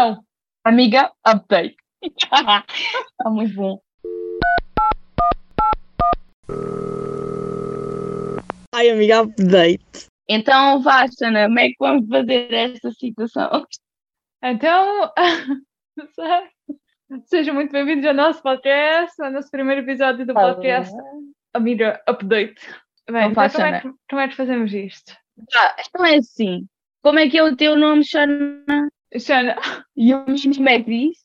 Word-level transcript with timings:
situação. 0.00 0.24
Amiga, 0.64 1.12
update. 1.24 1.76
Está 2.02 3.30
muito 3.30 3.54
bom. 3.54 3.80
Ai, 8.74 8.90
amiga, 8.90 9.20
update. 9.20 10.08
Então, 10.28 10.80
vá, 10.80 11.06
Sana, 11.08 11.46
como 11.46 11.58
é 11.58 11.68
que 11.68 11.76
vamos 11.78 12.08
fazer 12.08 12.52
esta 12.52 12.90
situação? 12.92 13.66
Então, 14.42 15.12
sejam 17.24 17.54
muito 17.54 17.72
bem-vindos 17.72 18.06
ao 18.06 18.14
nosso 18.14 18.42
podcast, 18.42 19.20
ao 19.20 19.30
nosso 19.30 19.50
primeiro 19.50 19.82
episódio 19.82 20.24
do 20.24 20.32
podcast 20.32 20.94
Amiga 21.52 22.00
Update. 22.08 22.60
Bem, 23.10 23.22
Não 23.22 23.30
então 23.32 23.34
como, 23.34 23.44
é 23.44 23.48
Sana. 23.48 23.80
que, 23.80 23.90
como 24.08 24.22
é 24.22 24.28
que 24.28 24.36
fazemos 24.36 24.72
isto? 24.72 25.12
Ah, 25.56 25.76
então 25.80 26.06
é 26.06 26.16
assim. 26.16 26.66
Como 27.02 27.18
é 27.18 27.28
que 27.28 27.36
é 27.36 27.42
o 27.42 27.56
teu 27.56 27.76
nome, 27.76 28.04
Sana? 28.04 28.88
Xana, 29.18 29.56
E 29.96 30.14
o 30.14 30.24
meu 30.26 30.36
como 30.54 30.68
é 30.68 30.78
diz? 30.78 31.18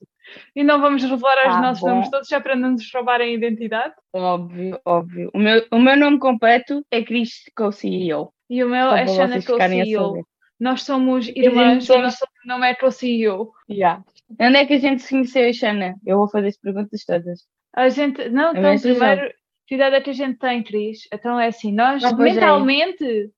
e 0.55 0.63
não 0.63 0.81
vamos 0.81 1.03
revelar 1.03 1.47
os 1.49 1.55
Ah, 1.55 1.61
nossos 1.61 1.81
bom. 1.81 1.89
nomes 1.89 2.09
todos, 2.09 2.27
já 2.27 2.41
para 2.41 2.55
não 2.55 2.71
nos 2.71 2.91
roubarem 2.91 3.29
a 3.29 3.33
identidade. 3.37 3.93
Óbvio, 4.13 4.79
óbvio. 4.83 5.29
O 5.33 5.37
meu, 5.39 5.65
o 5.71 5.79
meu 5.79 5.95
nome 5.95 6.17
completo 6.19 6.83
é 6.89 7.03
Cris 7.03 7.43
Co-CEO. 7.55 8.33
E 8.49 8.63
o 8.63 8.69
meu 8.69 8.89
Só 8.89 8.95
é 8.97 9.07
Xana 9.07 9.41
Co-CEO. 9.41 10.07
saber. 10.09 10.23
Nós 10.59 10.83
somos 10.83 11.27
irmãs, 11.27 11.87
o 11.89 11.97
nosso 11.99 12.25
nome 12.45 12.67
é 12.69 12.75
Co-CEO. 12.75 13.51
Yeah. 13.69 14.03
Onde 14.39 14.57
é 14.57 14.65
que 14.65 14.73
a 14.73 14.79
gente 14.79 15.03
se 15.03 15.09
conheceu, 15.11 15.53
Xana? 15.53 15.95
Eu 16.05 16.17
vou 16.17 16.27
fazer 16.29 16.47
as 16.47 16.57
perguntas 16.57 17.03
todas. 17.05 17.45
A 17.73 17.89
gente, 17.89 18.27
não, 18.29 18.47
É 18.55 18.73
então 18.75 18.79
primeiro, 18.79 19.33
que 19.67 19.75
idade 19.75 19.95
é 19.97 20.01
que 20.01 20.09
a 20.09 20.13
gente 20.13 20.39
tem, 20.39 20.63
Cris? 20.63 21.07
Então 21.13 21.39
é 21.39 21.47
assim, 21.47 21.71
nós 21.71 22.01
pois 22.01 22.31
é. 22.31 22.39
mentalmente 22.39 23.31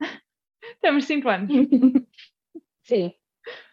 temos 0.80 1.04
5 1.04 1.28
anos. 1.28 1.50
Sim. 2.82 3.12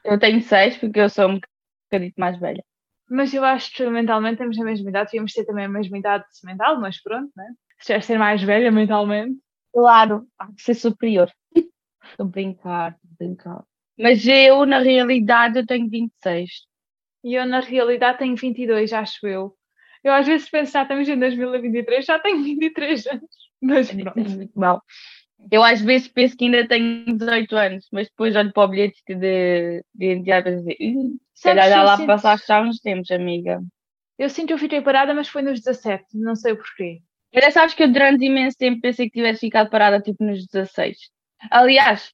Eu 0.03 0.19
tenho 0.19 0.41
seis 0.41 0.77
porque 0.77 0.99
eu 0.99 1.09
sou 1.09 1.29
um 1.29 1.39
bocadinho 1.85 2.13
mais 2.17 2.39
velha. 2.39 2.63
Mas 3.09 3.33
eu 3.33 3.43
acho 3.43 3.73
que 3.73 3.85
mentalmente 3.89 4.37
temos 4.37 4.59
a 4.59 4.63
mesma 4.63 4.89
idade, 4.89 5.07
devíamos 5.07 5.33
ter 5.33 5.45
também 5.45 5.65
a 5.65 5.69
mesma 5.69 5.97
idade 5.97 6.25
mental, 6.43 6.79
mas 6.79 7.01
pronto, 7.01 7.31
né? 7.35 7.45
Se 7.79 7.87
queres 7.87 8.05
ser 8.05 8.19
mais 8.19 8.41
velha 8.43 8.71
mentalmente. 8.71 9.39
Claro, 9.73 10.27
há 10.37 10.47
que 10.47 10.61
ser 10.61 10.75
superior. 10.75 11.31
Estou 11.55 12.25
a 12.25 12.29
brincar, 12.29 12.91
estou 12.91 13.09
a 13.11 13.15
brincar. 13.17 13.63
Mas 13.97 14.25
eu, 14.27 14.65
na 14.65 14.79
realidade, 14.79 15.59
eu 15.59 15.65
tenho 15.65 15.89
26. 15.89 16.49
E 17.23 17.33
eu, 17.33 17.45
na 17.45 17.59
realidade, 17.59 18.19
tenho 18.19 18.35
22, 18.35 18.93
acho 18.93 19.27
eu. 19.27 19.55
Eu 20.03 20.13
às 20.13 20.25
vezes 20.25 20.49
penso, 20.49 20.71
já 20.71 20.83
estamos 20.83 21.07
em 21.07 21.19
2023, 21.19 22.05
já 22.05 22.17
tenho 22.19 22.41
23 22.41 23.05
anos. 23.07 23.29
Mas 23.61 23.89
é 23.89 24.01
pronto. 24.01 24.51
mal. 24.55 24.81
Eu 25.51 25.63
às 25.63 25.81
vezes 25.81 26.07
penso 26.07 26.35
que 26.37 26.45
ainda 26.45 26.67
tenho 26.67 27.17
18 27.17 27.55
anos, 27.55 27.87
mas 27.91 28.07
depois 28.07 28.35
olho 28.35 28.51
para 28.53 28.63
o 28.63 28.67
bilhete 28.67 29.01
de, 29.07 29.83
de 29.95 30.05
identidade 30.05 30.49
e 30.49 30.55
dizer, 30.57 30.75
"Ih, 30.79 30.95
se 31.33 31.43
calhar 31.43 31.69
já 31.69 31.83
lá 31.83 31.97
sinto- 31.97 32.07
passaste 32.07 32.47
já 32.47 32.57
há 32.57 32.61
uns 32.61 32.79
tempos, 32.79 33.09
amiga. 33.11 33.61
Eu 34.17 34.29
sinto 34.29 34.47
que 34.47 34.53
eu 34.53 34.57
fiquei 34.57 34.81
parada, 34.81 35.13
mas 35.13 35.29
foi 35.29 35.41
nos 35.41 35.59
17, 35.61 36.05
não 36.13 36.35
sei 36.35 36.51
o 36.53 36.57
porquê. 36.57 36.99
Mas 37.33 37.53
sabes 37.53 37.73
que 37.73 37.83
eu 37.83 37.91
durante 37.91 38.25
imenso 38.25 38.57
tempo 38.57 38.81
pensei 38.81 39.05
que 39.07 39.13
tivesse 39.13 39.39
ficado 39.41 39.69
parada 39.69 40.01
tipo 40.01 40.23
nos 40.23 40.45
16. 40.45 40.97
Aliás, 41.49 42.11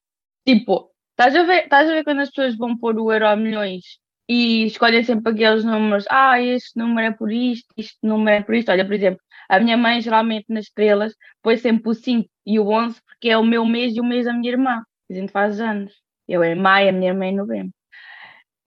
tipo, 0.48 0.92
estás 1.12 1.36
a 1.36 1.44
ver, 1.44 1.64
estás 1.64 1.90
a 1.90 1.94
ver 1.94 2.04
quando 2.04 2.20
as 2.22 2.30
pessoas 2.30 2.56
vão 2.58 2.78
pôr 2.78 2.98
o 3.00 3.12
euro 3.12 3.28
a 3.28 3.36
milhões 3.36 3.84
e 4.30 4.66
escolhem 4.68 5.04
sempre 5.04 5.32
aqueles 5.34 5.64
números, 5.64 6.06
ah, 6.10 6.40
este 6.42 6.78
número 6.78 7.08
é 7.08 7.12
por 7.12 7.32
isto, 7.32 7.68
este 7.78 7.98
número 8.04 8.38
é 8.38 8.44
por 8.44 8.56
isto. 8.56 8.72
Olha, 8.72 8.86
por 8.86 8.94
exemplo, 8.94 9.20
a 9.50 9.60
minha 9.60 9.78
mãe 9.78 10.02
geralmente 10.02 10.46
nas 10.50 10.66
estrelas 10.66 11.14
põe 11.42 11.58
sempre 11.58 11.90
o 11.90 11.94
5 11.94 12.30
e 12.46 12.60
o 12.60 12.68
11 12.70 13.02
porque 13.06 13.30
é 13.30 13.38
o 13.38 13.44
meu 13.44 13.66
mês 13.66 13.96
e 13.96 14.02
o 14.02 14.04
mês 14.04 14.26
da 14.26 14.34
minha 14.34 14.52
irmã. 14.52 14.84
A 15.10 15.14
gente 15.14 15.32
faz 15.32 15.60
anos. 15.60 15.94
Eu 16.28 16.44
em 16.44 16.56
maio, 16.56 16.90
a 16.90 16.92
minha 16.92 17.12
irmã 17.12 17.26
em 17.26 17.36
novembro. 17.36 17.74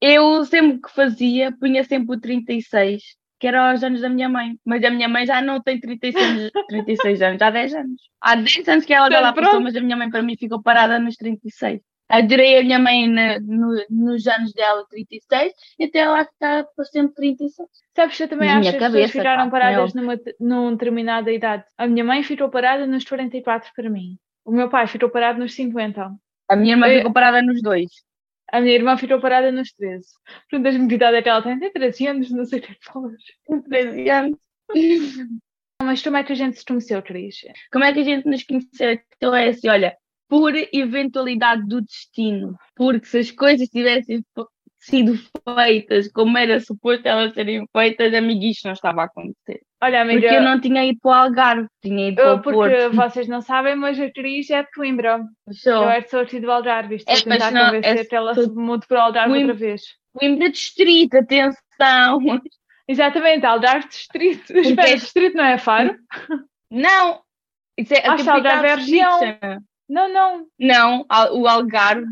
Eu 0.00 0.44
sempre 0.44 0.80
que 0.80 0.90
fazia, 0.90 1.52
punha 1.58 1.82
sempre 1.82 2.14
o 2.14 2.20
36, 2.20 3.02
que 3.38 3.46
era 3.48 3.74
os 3.74 3.82
anos 3.82 4.00
da 4.00 4.08
minha 4.08 4.28
mãe. 4.28 4.56
Mas 4.64 4.84
a 4.84 4.90
minha 4.90 5.08
mãe 5.08 5.26
já 5.26 5.42
não 5.42 5.60
tem 5.60 5.80
36, 5.80 6.50
36 6.68 7.22
anos, 7.22 7.42
há 7.42 7.50
10 7.50 7.74
anos. 7.74 8.02
Há 8.20 8.36
10 8.36 8.68
anos 8.68 8.84
que 8.84 8.94
ela 8.94 9.10
já 9.10 9.20
lá 9.20 9.32
passou, 9.32 9.60
mas 9.60 9.74
a 9.74 9.80
minha 9.80 9.96
mãe 9.96 10.08
para 10.08 10.22
mim 10.22 10.36
ficou 10.36 10.62
parada 10.62 10.98
nos 10.98 11.16
36. 11.16 11.80
Adorei 12.08 12.58
a 12.58 12.62
minha 12.64 12.78
mãe 12.78 13.06
na- 13.06 13.38
no- 13.40 13.84
nos 13.90 14.26
anos 14.26 14.52
dela, 14.54 14.86
36, 14.88 15.52
e 15.78 15.84
até 15.84 15.98
ela 15.98 16.24
ficar 16.24 16.64
para 16.74 16.84
sempre 16.86 17.14
36. 17.14 17.68
Sabes 17.94 18.16
que 18.16 18.22
eu 18.22 18.28
também 18.28 18.48
acho 18.50 18.70
que 18.70 18.76
as 18.76 18.92
pessoas 18.92 19.10
ficaram 19.10 19.50
paradas 19.50 19.92
numa, 19.94 20.20
numa 20.40 20.72
determinada 20.72 21.30
idade. 21.32 21.64
A 21.76 21.86
minha 21.86 22.04
mãe 22.04 22.22
ficou 22.22 22.48
parada 22.48 22.86
nos 22.86 23.04
44 23.04 23.70
para 23.76 23.90
mim. 23.90 24.16
O 24.44 24.50
meu 24.52 24.70
pai 24.70 24.86
ficou 24.86 25.10
parado 25.10 25.38
nos 25.38 25.52
50. 25.54 26.10
A 26.48 26.56
minha 26.56 26.72
irmã 26.74 26.86
Eu- 26.88 26.98
ficou 26.98 27.12
parada 27.12 27.42
nos 27.42 27.60
dois. 27.60 27.90
A 28.50 28.60
minha 28.62 28.74
irmã 28.74 28.96
ficou 28.96 29.20
parada 29.20 29.52
nos 29.52 29.70
13. 29.74 30.06
Portanto, 30.50 30.54
a 30.54 30.58
mesma 30.72 30.90
idade 30.94 31.16
é 31.18 31.22
que 31.22 31.28
ela 31.28 31.42
tem. 31.42 31.58
Tem 31.58 31.70
13 31.70 32.06
anos, 32.06 32.30
não 32.30 32.46
sei 32.46 32.60
o 32.60 32.62
que 32.62 32.72
é 32.72 32.74
que 32.74 32.84
falas. 32.84 33.22
13 33.68 34.08
anos. 34.08 34.38
Mas 35.82 36.02
como 36.02 36.16
é 36.16 36.24
que 36.24 36.32
a 36.32 36.34
gente 36.34 36.58
se 36.58 36.64
conheceu, 36.64 37.02
Cris? 37.02 37.36
Como 37.70 37.84
é 37.84 37.92
que 37.92 38.00
a 38.00 38.04
gente 38.04 38.26
nos 38.26 38.42
conheceu? 38.42 38.98
Então 39.16 39.34
é 39.34 39.48
assim, 39.48 39.68
olha, 39.68 39.96
por 40.28 40.52
eventualidade 40.72 41.66
do 41.66 41.80
destino, 41.82 42.54
porque 42.76 43.06
se 43.06 43.18
as 43.18 43.30
coisas 43.30 43.68
tivessem 43.68 44.22
sido 44.80 45.14
feitas 45.56 46.10
como 46.12 46.38
era 46.38 46.60
suposto 46.60 47.06
elas 47.08 47.34
serem 47.34 47.66
feitas, 47.76 48.14
amigo, 48.14 48.44
isto 48.44 48.64
não 48.66 48.72
estava 48.72 49.02
a 49.02 49.04
acontecer. 49.06 49.60
Olha, 49.82 50.02
amiga, 50.02 50.20
Porque 50.20 50.34
eu 50.36 50.42
não 50.42 50.60
tinha 50.60 50.84
ido 50.84 50.98
para 51.00 51.10
o 51.10 51.14
Algarve, 51.14 51.66
tinha 51.82 52.08
ido 52.08 52.16
para 52.16 52.34
o 52.34 52.42
porque 52.42 52.56
Porto. 52.58 52.96
vocês 52.96 53.28
não 53.28 53.40
sabem, 53.40 53.74
mas 53.76 53.98
a 53.98 54.10
Cris 54.12 54.50
é 54.50 54.62
de 54.62 54.70
Coimbra. 54.72 55.20
Só. 55.50 55.84
Eu 55.84 55.88
é 55.90 56.00
de 56.00 56.10
Sorte 56.10 56.38
do 56.40 56.50
Algarve. 56.50 56.96
Estou 56.96 57.14
É, 57.14 57.18
a 57.18 57.22
tentar 57.22 57.38
mas 57.38 57.54
não, 57.54 57.66
convencer 57.66 57.98
é 57.98 58.04
que 58.04 58.14
ela 58.16 58.34
se 58.34 58.48
mude 58.50 58.86
para 58.86 58.98
o 58.98 59.00
Algarve 59.02 59.30
Coimbra- 59.34 59.52
outra 59.54 59.66
vez. 59.66 59.82
Coimbra 60.12 60.50
Distrito, 60.50 61.16
atenção! 61.16 62.40
Exatamente, 62.88 63.46
Algarve 63.46 63.88
Distrito. 63.88 64.56
Espera, 64.58 64.90
é- 64.90 64.94
Distrito 64.96 65.36
não 65.36 65.44
é 65.44 65.58
Faro? 65.58 65.96
Não! 66.70 67.20
Isso 67.76 67.94
é 67.94 68.06
a 68.06 68.12
Algarve 68.32 68.66
é 68.68 68.74
região. 68.74 69.20
Não, 69.88 70.12
não. 70.12 70.46
Não, 70.58 71.06
o 71.32 71.46
Algarve. 71.48 72.06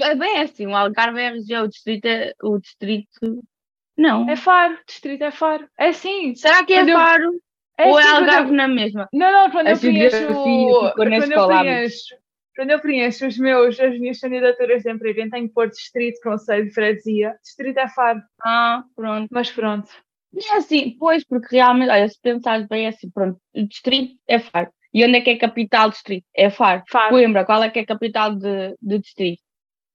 É 0.00 0.14
bem 0.14 0.40
assim, 0.40 0.66
o 0.66 0.74
Algarve 0.76 1.20
é 1.20 1.28
a 1.28 1.32
região, 1.32 1.64
o 1.64 1.68
distrito 1.68 2.06
é 2.06 2.32
o 2.42 2.58
distrito. 2.58 3.44
Não. 3.96 4.28
É 4.30 4.36
Faro. 4.36 4.78
Distrito 4.86 5.22
é 5.24 5.30
Faro. 5.30 5.68
É 5.76 5.92
sim. 5.92 6.34
Será 6.34 6.64
que 6.64 6.72
é 6.72 6.78
quando 6.80 6.88
eu- 6.90 6.96
Faro? 6.98 7.40
É 7.76 7.86
ou 7.86 7.98
é 7.98 8.02
sim, 8.02 8.08
quando 8.08 8.16
eu- 8.18 8.30
Algarve 8.30 8.52
na 8.52 8.68
mesma? 8.68 9.08
Não, 9.12 9.30
não, 9.32 9.50
quando 9.50 9.66
A 9.66 9.70
eu 9.72 9.78
preencho, 9.78 10.16
quando 10.96 11.12
eu 11.12 11.46
preencho, 11.46 12.14
quando 12.56 12.70
eu 12.70 12.80
preencho 12.80 13.26
os 13.26 13.38
meus, 13.38 13.78
as 13.78 13.98
minhas 14.00 14.18
candidaturas 14.18 14.82
de 14.82 14.90
emprego, 14.90 15.20
eu 15.20 15.30
tenho 15.30 15.48
que 15.48 15.54
pôr 15.54 15.68
distrito, 15.68 16.18
conselho 16.22 16.64
de 16.66 16.72
freguesia. 16.72 17.36
Distrito 17.42 17.78
é 17.78 17.88
Faro, 17.88 18.20
Ah, 18.42 18.82
pronto. 18.96 19.28
mas 19.30 19.50
pronto. 19.50 19.88
É 20.36 20.56
assim, 20.56 20.96
pois, 20.98 21.24
porque 21.24 21.56
realmente, 21.56 21.90
olha, 21.90 22.08
se 22.08 22.20
pensares 22.20 22.66
bem 22.68 22.86
é 22.86 22.88
assim, 22.88 23.10
pronto, 23.10 23.40
o 23.54 23.62
distrito 23.66 24.14
é 24.28 24.38
Faro. 24.38 24.70
E 24.92 25.04
onde 25.04 25.18
é 25.18 25.20
que 25.20 25.30
é 25.30 25.34
a 25.34 25.38
capital 25.38 25.88
do 25.88 25.92
distrito? 25.92 26.24
É 26.34 26.50
Faro. 26.50 26.82
Faro. 26.90 27.10
Coimbra, 27.10 27.44
qual 27.44 27.62
é 27.62 27.68
que 27.70 27.78
é 27.78 27.82
a 27.82 27.86
capital 27.86 28.34
de, 28.34 28.74
do 28.80 28.98
distrito? 28.98 29.42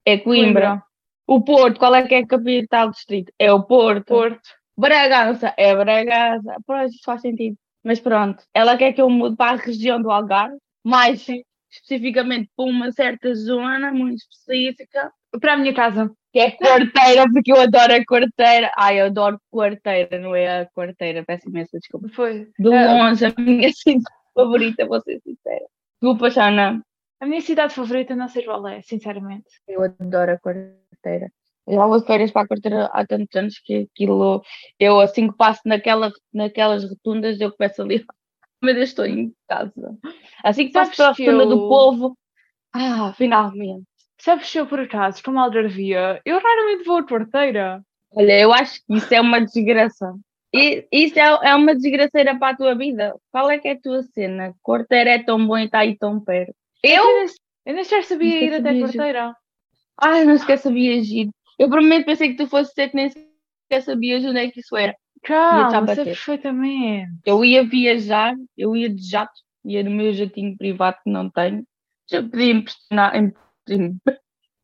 É 0.05 0.17
Coimbra. 0.17 0.67
Coimbra. 0.67 0.83
O 1.25 1.41
Porto, 1.41 1.79
qual 1.79 1.95
é 1.95 2.05
que 2.07 2.13
é 2.15 2.19
a 2.19 2.27
capital 2.27 2.87
do 2.87 2.93
distrito? 2.93 3.31
É 3.39 3.51
o 3.51 3.63
Porto. 3.63 4.05
Porto. 4.07 4.49
Bragança, 4.77 5.53
é 5.57 5.73
Bragança. 5.75 6.55
Pois, 6.65 6.91
isso 6.91 7.01
faz 7.05 7.21
sentido. 7.21 7.55
Mas 7.83 7.99
pronto, 7.99 8.43
ela 8.53 8.77
quer 8.77 8.93
que 8.93 9.01
eu 9.01 9.09
mude 9.09 9.35
para 9.35 9.53
a 9.53 9.61
região 9.61 10.01
do 10.01 10.09
Algarve, 10.11 10.55
mais 10.83 11.25
especificamente 11.71 12.49
para 12.55 12.65
uma 12.65 12.91
certa 12.91 13.33
zona 13.35 13.91
muito 13.91 14.19
específica, 14.19 15.11
Para 15.41 15.53
a 15.53 15.57
minha 15.57 15.73
casa. 15.73 16.09
que 16.31 16.39
é 16.39 16.51
quarteira, 16.51 17.25
porque 17.31 17.51
eu 17.51 17.59
adoro 17.59 17.93
a 17.93 18.03
quarteira. 18.05 18.71
Ai, 18.77 19.01
eu 19.01 19.05
adoro 19.07 19.39
quarteira, 19.51 20.17
não 20.19 20.35
é 20.35 20.61
a 20.61 20.65
quarteira, 20.67 21.23
peço 21.25 21.49
imensa 21.49 21.77
desculpa. 21.79 22.07
Foi. 22.09 22.47
De 22.59 22.73
Ah, 22.73 22.93
longe, 22.93 23.25
a 23.25 23.33
minha 23.37 23.69
cidade 23.73 24.03
favorita, 24.33 24.85
vou 24.85 25.01
ser 25.01 25.19
sincera. 25.21 25.65
Desculpa, 26.01 26.29
Xana. 26.29 26.81
a 27.19 27.25
minha 27.25 27.41
cidade 27.41 27.73
favorita 27.73 28.15
não 28.15 28.27
sei 28.27 28.43
qual 28.43 28.67
é, 28.67 28.81
sinceramente. 28.81 29.45
Eu 29.67 29.83
adoro 29.83 30.31
a 30.33 30.39
quarteira. 30.39 31.31
Eu 31.65 31.75
já 31.75 31.87
vou 31.87 31.99
de 32.01 32.05
férias 32.05 32.31
para 32.31 32.41
a 32.43 32.47
quarteira 32.47 32.85
há 32.87 33.05
tantos 33.07 33.33
anos 33.35 33.59
que 33.63 33.87
aquilo, 33.93 34.41
eu 34.79 34.99
assim 34.99 35.29
que 35.29 35.37
passo 35.37 35.61
naquela, 35.65 36.11
naquelas 36.33 36.83
rotundas, 36.87 37.39
eu 37.39 37.55
começo 37.55 37.81
ali, 37.81 38.05
mas 38.61 38.75
eu 38.75 38.83
estou 38.83 39.05
em 39.05 39.33
casa. 39.47 39.97
Assim 40.43 40.67
que 40.67 40.73
passo 40.73 40.93
Sabes 40.93 40.97
pela 40.97 41.13
que 41.15 41.25
rotunda 41.25 41.43
eu- 41.43 41.49
do 41.49 41.67
povo, 41.69 42.17
ah, 42.73 43.13
finalmente. 43.15 43.85
Sabes 44.19 44.49
se 44.49 44.57
eu 44.57 44.67
por 44.67 44.79
acaso, 44.79 45.23
como 45.23 45.39
algarvia, 45.39 46.21
eu 46.25 46.39
raramente 46.39 46.83
vou 46.83 46.97
a 46.97 47.05
quarteira. 47.05 47.81
Olha, 48.11 48.39
eu 48.39 48.53
acho 48.53 48.79
que 48.85 48.95
isso 48.95 49.13
é 49.13 49.19
uma 49.21 49.39
desgraça. 49.39 50.13
E, 50.53 50.87
isso 50.91 51.17
é, 51.19 51.49
é 51.49 51.55
uma 51.55 51.75
desgraceira 51.75 52.37
para 52.37 52.53
a 52.53 52.57
tua 52.57 52.75
vida. 52.75 53.15
Qual 53.31 53.49
é 53.49 53.57
que 53.57 53.67
é 53.67 53.71
a 53.71 53.79
tua 53.81 54.03
cena? 54.03 54.53
Quarteira 54.61 55.11
é 55.11 55.23
tão 55.23 55.45
bom 55.47 55.57
e 55.57 55.65
está 55.65 55.79
aí 55.79 55.97
tão 55.97 56.19
perto. 56.19 56.53
Eu? 56.83 57.03
Eu 57.65 57.73
nem 57.73 57.83
sequer 57.83 58.03
sabia 58.03 58.39
ir 58.41 58.53
até 58.53 58.79
quarteira. 58.79 59.35
Ai, 59.99 60.25
não 60.25 60.37
sequer 60.37 60.57
sabia 60.59 60.99
agir. 60.99 61.29
Eu 61.57 61.67
provavelmente 61.69 62.05
pensei 62.05 62.29
que 62.29 62.35
tu 62.43 62.47
fosse 62.47 62.69
dizer 62.71 62.89
que 62.89 62.95
nem 62.95 63.09
sequer 63.09 63.81
sabias 63.83 64.23
onde 64.25 64.39
é 64.39 64.51
que 64.51 64.59
isso 64.59 64.75
era. 64.75 64.95
Calma, 65.23 65.95
sei 65.95 66.03
perfeitamente. 66.05 67.11
Eu 67.25 67.43
ia 67.45 67.63
viajar, 67.63 68.35
eu 68.57 68.75
ia 68.75 68.89
de 68.89 69.01
jato, 69.09 69.31
ia 69.63 69.81
no 69.83 69.91
meu 69.91 70.11
jatinho 70.13 70.57
privado 70.57 70.97
que 71.03 71.09
não 71.09 71.29
tenho. 71.29 71.65
Já 72.11 72.19
em- 73.15 73.33
em- 73.69 73.97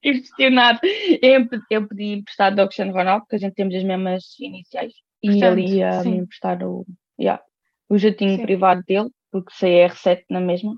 Impressionado. 0.04 0.80
Eu, 1.22 1.48
eu 1.70 1.88
pedi 1.88 2.14
emprestado 2.14 2.60
ao 2.60 2.68
Cristiano 2.68 2.94
Ronaldo, 2.94 3.22
porque 3.26 3.36
a 3.36 3.40
gente 3.40 3.54
temos 3.54 3.76
as 3.76 3.84
mesmas 3.84 4.24
iniciais. 4.40 4.94
E 5.22 5.28
Portanto, 5.28 5.60
ele 5.60 5.78
ia 5.78 6.04
sim. 6.04 6.12
me 6.12 6.18
emprestar 6.20 6.64
o, 6.64 6.86
yeah, 7.20 7.44
o 7.90 7.98
jatinho 7.98 8.38
Sim. 8.38 8.46
privado 8.46 8.82
dele, 8.88 9.10
porque 9.32 9.52
sei 9.54 9.86
R7 9.88 10.24
na 10.30 10.40
mesma. 10.40 10.76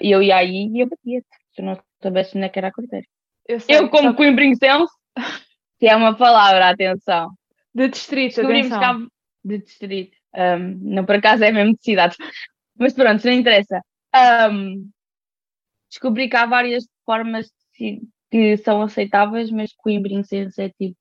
E 0.00 0.10
eu 0.10 0.22
ia 0.22 0.36
aí 0.36 0.66
e 0.72 0.80
eu 0.80 0.88
batia-te, 0.88 1.26
se 1.54 1.60
eu 1.60 1.66
não 1.66 1.78
soubesse 2.02 2.36
onde 2.36 2.46
é 2.46 2.48
que 2.48 2.58
era 2.58 2.68
a 2.68 2.72
critério. 2.72 3.06
Eu, 3.46 3.60
sei, 3.60 3.76
Eu, 3.76 3.88
como 3.88 4.10
só 4.10 4.14
coimbrincense, 4.14 4.92
que 5.78 5.86
é 5.86 5.94
uma 5.94 6.16
palavra, 6.16 6.70
atenção. 6.70 7.30
De 7.74 7.88
distrito, 7.88 8.36
Descobrimos 8.36 8.68
atenção. 8.68 9.08
que 9.08 9.10
de 9.48 9.58
distrito. 9.58 10.16
Ahm, 10.34 10.78
não, 10.82 11.04
por 11.04 11.16
acaso 11.16 11.44
é 11.44 11.52
mesmo 11.52 11.74
de 11.74 11.82
cidade. 11.82 12.16
Mas 12.76 12.92
pronto, 12.94 13.24
não 13.24 13.32
interessa. 13.32 13.80
Ahm, 14.12 14.90
descobri 15.88 16.28
que 16.28 16.36
há 16.36 16.46
várias 16.46 16.84
formas 17.04 17.50
que 17.74 18.00
são 18.58 18.82
aceitáveis, 18.82 19.50
mas 19.50 19.72
coimbrincense 19.74 20.60
é 20.60 20.68
tipo. 20.70 20.96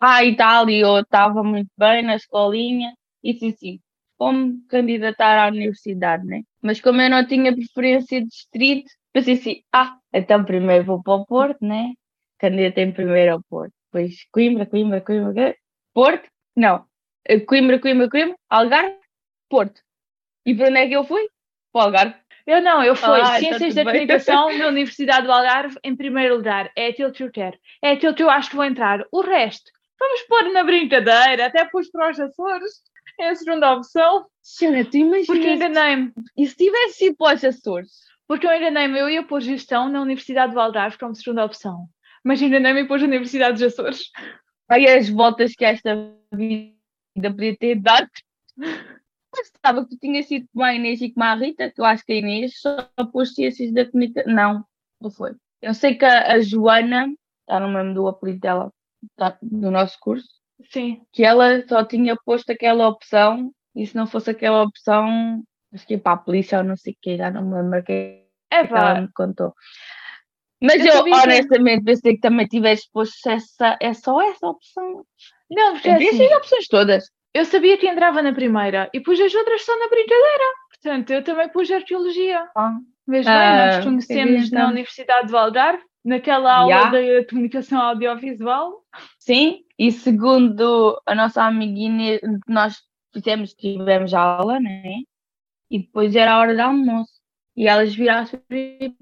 Ah, 0.00 0.22
e 0.24 0.36
eu 0.80 1.00
estava 1.00 1.42
muito 1.42 1.70
bem 1.76 2.02
na 2.02 2.16
escolinha, 2.16 2.94
e 3.22 3.34
sim. 3.34 3.80
Como 4.16 4.64
candidatar 4.68 5.44
à 5.44 5.48
universidade, 5.48 6.24
né? 6.26 6.42
Mas 6.62 6.80
como 6.80 7.00
eu 7.00 7.10
não 7.10 7.26
tinha 7.26 7.54
preferência 7.54 8.20
de 8.20 8.28
distrito, 8.28 8.90
pensei 9.12 9.34
assim: 9.34 9.62
ah, 9.72 9.98
então 10.12 10.44
primeiro 10.44 10.84
vou 10.84 11.02
para 11.02 11.14
o 11.14 11.26
Porto, 11.26 11.64
né? 11.64 11.92
Candidatei 12.38 12.92
primeiro 12.92 13.34
ao 13.34 13.42
Porto. 13.48 13.72
Depois 13.92 14.16
Coimbra, 14.32 14.66
Coimbra, 14.66 15.00
Coimbra, 15.00 15.32
Coimbra. 15.34 15.56
Porto? 15.94 16.28
Não. 16.56 16.84
Eh, 17.24 17.40
Coimbra, 17.40 17.78
Coimbra, 17.80 18.08
Coimbra, 18.10 18.36
Algarve, 18.50 18.96
Porto. 19.48 19.80
E 20.46 20.54
para 20.54 20.68
onde 20.68 20.78
é 20.78 20.88
que 20.88 20.94
eu 20.96 21.04
fui? 21.04 21.28
Para 21.72 21.80
o 21.80 21.84
Algarve. 21.84 22.14
Eu 22.48 22.62
não, 22.62 22.82
eu 22.82 22.96
fui 22.96 23.20
Ah, 23.20 23.38
Ciências 23.38 23.74
tá 23.74 23.84
da. 23.84 23.92
Comunicação 23.92 24.48
na 24.56 24.68
Universidade 24.68 25.26
do 25.26 25.32
Algarve 25.32 25.76
em 25.84 25.94
primeiro 25.94 26.36
lugar. 26.36 26.72
É 26.74 26.86
aquilo 26.86 27.12
que 27.12 27.22
eu 27.22 27.30
quero. 27.30 27.58
É 27.82 27.90
aquilo 27.90 28.14
que 28.14 28.22
eu 28.22 28.30
acho 28.30 28.48
que 28.48 28.56
vou 28.56 28.64
entrar. 28.64 29.04
O 29.12 29.20
resto, 29.20 29.70
vamos 30.00 30.22
pôr 30.22 30.50
na 30.50 30.64
brincadeira, 30.64 31.44
até 31.44 31.66
pus 31.66 31.90
para 31.90 32.10
os 32.10 32.18
Açores. 32.18 32.72
É 33.20 33.28
a 33.28 33.34
segunda 33.34 33.74
opção. 33.74 34.24
Xana, 34.42 34.82
tu 34.82 34.96
imaginas? 34.96 35.26
Porque 35.26 35.52
enganei-me. 35.52 36.10
E 36.38 36.46
se 36.46 36.56
tivesse 36.56 37.08
ido 37.08 37.16
para 37.18 37.36
os 37.36 37.44
Açores? 37.44 37.90
Porque 38.26 38.46
eu 38.46 38.54
enganei-me. 38.54 38.98
Eu 38.98 39.10
ia 39.10 39.22
pôr 39.22 39.42
gestão 39.42 39.90
na 39.90 40.00
Universidade 40.00 40.54
do 40.54 40.60
Algarve 40.60 40.96
como 40.96 41.14
segunda 41.14 41.44
opção. 41.44 41.84
Mas 42.24 42.40
enganei-me 42.40 42.80
e 42.80 42.88
pôs 42.88 43.02
a 43.02 43.06
Universidade 43.06 43.58
dos 43.58 43.74
Açores. 43.74 44.04
Aí 44.70 44.86
as 44.86 45.10
voltas 45.10 45.52
que 45.52 45.66
esta 45.66 45.94
vida 46.32 47.30
podia 47.30 47.56
ter 47.58 47.74
dado. 47.74 48.08
Estava 49.40 49.84
que 49.84 49.90
tu 49.90 49.98
tinhas 49.98 50.26
sido 50.26 50.46
como 50.52 50.64
a 50.64 50.74
Inês 50.74 51.00
e 51.00 51.12
como 51.12 51.24
a 51.24 51.34
Rita, 51.34 51.70
que 51.70 51.80
eu 51.80 51.84
acho 51.84 52.04
que 52.04 52.12
a 52.12 52.16
Inês 52.16 52.60
só 52.60 52.88
pôs 53.12 53.34
ciências 53.34 53.72
da 53.72 53.84
comunicação. 53.86 54.32
Não, 54.32 54.64
não 55.00 55.10
foi. 55.10 55.34
Eu 55.62 55.74
sei 55.74 55.94
que 55.96 56.04
a, 56.04 56.32
a 56.34 56.40
Joana, 56.40 57.06
já 57.48 57.60
não 57.60 57.68
me 57.70 57.76
lembro 57.76 57.94
do 57.94 58.08
apelido 58.08 58.40
dela, 58.40 58.72
tá, 59.16 59.36
do 59.42 59.70
nosso 59.70 59.98
curso, 60.00 60.28
Sim. 60.70 61.02
que 61.12 61.24
ela 61.24 61.66
só 61.68 61.84
tinha 61.84 62.16
posto 62.24 62.50
aquela 62.50 62.88
opção 62.88 63.52
e 63.74 63.86
se 63.86 63.94
não 63.96 64.06
fosse 64.06 64.30
aquela 64.30 64.62
opção, 64.62 65.42
acho 65.72 65.86
que 65.86 65.94
ia 65.94 66.00
para 66.00 66.12
a 66.12 66.16
polícia 66.16 66.58
ou 66.58 66.64
não 66.64 66.76
sei 66.76 66.92
o 66.92 66.96
que, 67.00 67.16
já 67.16 67.30
não 67.30 67.42
me 67.44 67.54
lembro 67.62 67.82
quem 67.84 68.24
É 68.50 68.60
é 68.60 68.66
que 68.66 68.72
ela 68.72 68.94
pá. 68.94 69.00
me 69.00 69.08
contou. 69.12 69.54
Mas 70.60 70.84
Eu 70.84 70.86
eu, 70.96 71.04
que- 71.04 71.12
honestamente 71.12 71.84
pensei 71.84 72.14
que 72.14 72.20
também 72.20 72.46
tivesse 72.46 72.90
posto 72.92 73.28
essa, 73.28 73.76
é 73.80 73.94
só 73.94 74.20
essa 74.20 74.46
opção. 74.48 75.04
Não, 75.50 75.74
porque 75.74 75.88
é 75.88 75.94
assim, 75.94 76.34
opções 76.34 76.66
todas. 76.68 77.04
Eu 77.34 77.44
sabia 77.44 77.76
que 77.76 77.86
entrava 77.88 78.22
na 78.22 78.32
primeira 78.32 78.88
e 78.92 79.00
pus 79.00 79.20
as 79.20 79.34
outras 79.34 79.62
só 79.64 79.78
na 79.78 79.88
brincadeira. 79.88 80.44
Portanto, 80.70 81.10
eu 81.10 81.24
também 81.24 81.48
pus 81.48 81.70
arqueologia. 81.70 82.48
Ah, 82.56 82.76
Mas 83.06 83.24
bem, 83.26 83.34
Ah, 83.34 83.66
nós 83.76 83.84
conhecemos 83.84 84.50
na 84.50 84.60
então. 84.60 84.70
Universidade 84.70 85.28
do 85.28 85.36
Algarve, 85.36 85.82
naquela 86.04 86.54
aula 86.58 86.70
Já. 86.70 86.90
de 86.90 87.24
comunicação 87.24 87.80
audiovisual. 87.80 88.84
Sim, 89.18 89.64
e 89.78 89.90
segundo 89.92 91.00
a 91.06 91.14
nossa 91.14 91.42
amiguinha, 91.44 92.20
nós 92.46 92.76
fizemos, 93.12 93.54
tivemos 93.54 94.14
aula, 94.14 94.60
né? 94.60 94.82
E 95.70 95.80
depois 95.80 96.14
era 96.16 96.32
a 96.32 96.38
hora 96.38 96.54
do 96.54 96.60
almoço. 96.60 97.12
E 97.56 97.66
elas 97.66 97.94
viraram-se 97.94 98.36
para 98.36 98.56
mim 98.56 98.78
e 98.80 98.94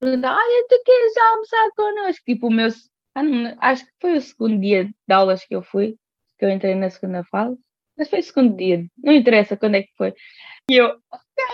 perguntaram: 0.00 0.36
Olha, 0.36 0.66
tu 0.68 0.82
queres 0.84 1.16
almoçar 1.16 1.70
connosco? 1.76 2.24
Tipo, 2.26 2.48
o 2.48 2.50
meu. 2.52 2.68
ah, 3.14 3.22
Acho 3.70 3.86
que 3.86 3.92
foi 4.00 4.16
o 4.16 4.20
segundo 4.20 4.60
dia 4.60 4.84
de 4.84 5.14
aulas 5.14 5.44
que 5.44 5.54
eu 5.54 5.62
fui, 5.62 5.96
que 6.38 6.44
eu 6.44 6.50
entrei 6.50 6.74
na 6.74 6.90
segunda 6.90 7.22
fase. 7.24 7.56
Mas 8.00 8.08
foi 8.08 8.20
o 8.20 8.22
segundo 8.22 8.56
dia, 8.56 8.86
não 8.96 9.12
interessa 9.12 9.58
quando 9.58 9.74
é 9.74 9.82
que 9.82 9.90
foi. 9.94 10.14
E 10.70 10.76
eu, 10.76 10.86
ok, 10.86 11.44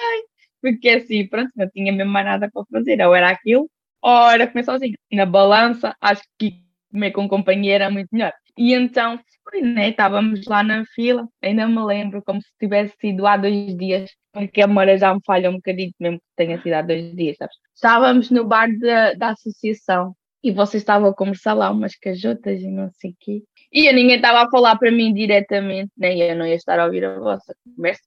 porque 0.62 0.88
assim, 0.90 1.26
pronto, 1.26 1.50
não 1.56 1.68
tinha 1.70 1.92
mesmo 1.92 2.12
mais 2.12 2.24
nada 2.24 2.48
para 2.48 2.62
fazer. 2.70 3.04
Ou 3.04 3.16
era 3.16 3.30
aquilo, 3.30 3.68
ou 4.00 4.30
era 4.30 4.46
comer 4.46 4.64
sozinha. 4.64 4.94
Na 5.12 5.26
balança, 5.26 5.96
acho 6.00 6.22
que 6.38 6.62
comer 6.92 7.10
com 7.10 7.28
companhia 7.28 7.74
era 7.74 7.90
muito 7.90 8.08
melhor. 8.12 8.32
E 8.56 8.74
então 8.74 9.18
foi, 9.42 9.60
né? 9.60 9.88
Estávamos 9.90 10.46
lá 10.46 10.62
na 10.62 10.84
fila, 10.94 11.28
ainda 11.42 11.66
me 11.66 11.84
lembro 11.84 12.22
como 12.22 12.40
se 12.40 12.48
tivesse 12.60 12.94
sido 13.00 13.26
há 13.26 13.36
dois 13.36 13.76
dias, 13.76 14.08
porque 14.32 14.62
a 14.62 14.68
memória 14.68 14.96
já 14.96 15.12
me 15.12 15.20
falha 15.26 15.50
um 15.50 15.54
bocadinho, 15.54 15.92
mesmo 15.98 16.18
que 16.18 16.24
tenha 16.36 16.62
sido 16.62 16.74
há 16.74 16.82
dois 16.82 17.12
dias, 17.16 17.36
sabes? 17.38 17.56
Estávamos 17.74 18.30
no 18.30 18.44
bar 18.46 18.68
da, 18.78 19.14
da 19.14 19.30
associação 19.30 20.14
e 20.44 20.52
vocês 20.52 20.82
estavam 20.82 21.08
a 21.08 21.14
conversar 21.14 21.54
lá 21.54 21.72
umas 21.72 21.96
cajotas 21.96 22.60
e 22.60 22.70
não 22.70 22.88
sei 22.92 23.10
o 23.10 23.16
quê. 23.18 23.42
E 23.76 23.88
eu, 23.88 23.92
ninguém 23.92 24.16
estava 24.16 24.40
a 24.40 24.50
falar 24.50 24.78
para 24.78 24.90
mim 24.90 25.12
diretamente, 25.12 25.92
nem 25.98 26.18
eu 26.18 26.34
não 26.34 26.46
ia 26.46 26.54
estar 26.54 26.80
a 26.80 26.86
ouvir 26.86 27.04
a 27.04 27.18
vossa 27.18 27.54
conversa. 27.62 28.00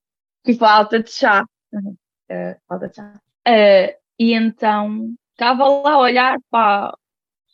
Que 0.44 0.56
falta 0.56 1.04
de 1.04 1.12
chá. 1.12 1.46
Uhum. 1.72 1.96
Eh, 2.28 2.58
falta 2.68 2.90
de 2.90 2.96
chá. 2.96 3.22
Eh, 3.48 3.96
e 4.18 4.34
então 4.34 5.14
estava 5.32 5.70
lá 5.70 5.92
a 5.92 6.00
olhar 6.00 6.40
para, 6.50 6.98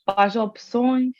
para 0.05 0.23
as 0.23 0.35
opções 0.37 1.11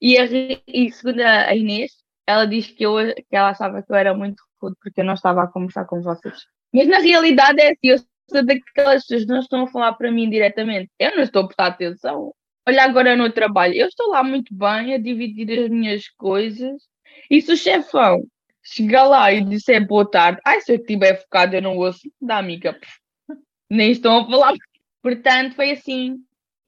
e, 0.00 0.16
a, 0.16 0.24
e 0.66 0.90
segundo 0.90 1.20
a 1.20 1.54
Inês, 1.54 1.92
ela 2.26 2.46
disse 2.46 2.72
que, 2.72 2.86
eu, 2.86 2.94
que 3.14 3.36
ela 3.36 3.50
achava 3.50 3.82
que 3.82 3.92
eu 3.92 3.96
era 3.96 4.14
muito 4.14 4.42
rude 4.58 4.74
porque 4.82 5.02
eu 5.02 5.04
não 5.04 5.14
estava 5.14 5.42
a 5.42 5.48
conversar 5.48 5.84
com 5.84 6.00
vocês. 6.00 6.46
Mas 6.72 6.88
na 6.88 6.98
realidade 6.98 7.60
é 7.60 7.72
assim, 7.72 7.88
eu 7.88 7.98
sou 8.30 8.42
daquelas 8.42 9.02
pessoas 9.02 9.24
que 9.26 9.32
não 9.32 9.40
estão 9.40 9.64
a 9.64 9.68
falar 9.68 9.92
para 9.92 10.10
mim 10.10 10.30
diretamente. 10.30 10.90
Eu 10.98 11.14
não 11.14 11.22
estou 11.24 11.42
a 11.42 11.46
prestar 11.46 11.66
atenção. 11.66 12.34
Olha 12.68 12.84
agora 12.84 13.16
no 13.16 13.32
trabalho, 13.32 13.72
eu 13.72 13.88
estou 13.88 14.10
lá 14.10 14.22
muito 14.22 14.54
bem 14.54 14.92
a 14.92 14.98
dividir 14.98 15.58
as 15.58 15.70
minhas 15.70 16.06
coisas 16.06 16.82
e 17.30 17.40
se 17.40 17.50
o 17.50 17.56
chefão 17.56 18.22
chegar 18.62 19.04
lá 19.04 19.32
e 19.32 19.42
disser 19.42 19.86
boa 19.86 20.04
tarde, 20.04 20.38
ai 20.44 20.60
se 20.60 20.72
eu 20.72 20.76
estiver 20.76 21.18
focado 21.18 21.56
eu 21.56 21.62
não 21.62 21.78
ouço 21.78 22.12
da 22.20 22.36
amiga, 22.36 22.74
pff, 22.74 22.92
nem 23.70 23.90
estão 23.90 24.18
a 24.18 24.26
falar. 24.26 24.54
Portanto, 25.02 25.54
foi 25.54 25.70
assim. 25.70 26.18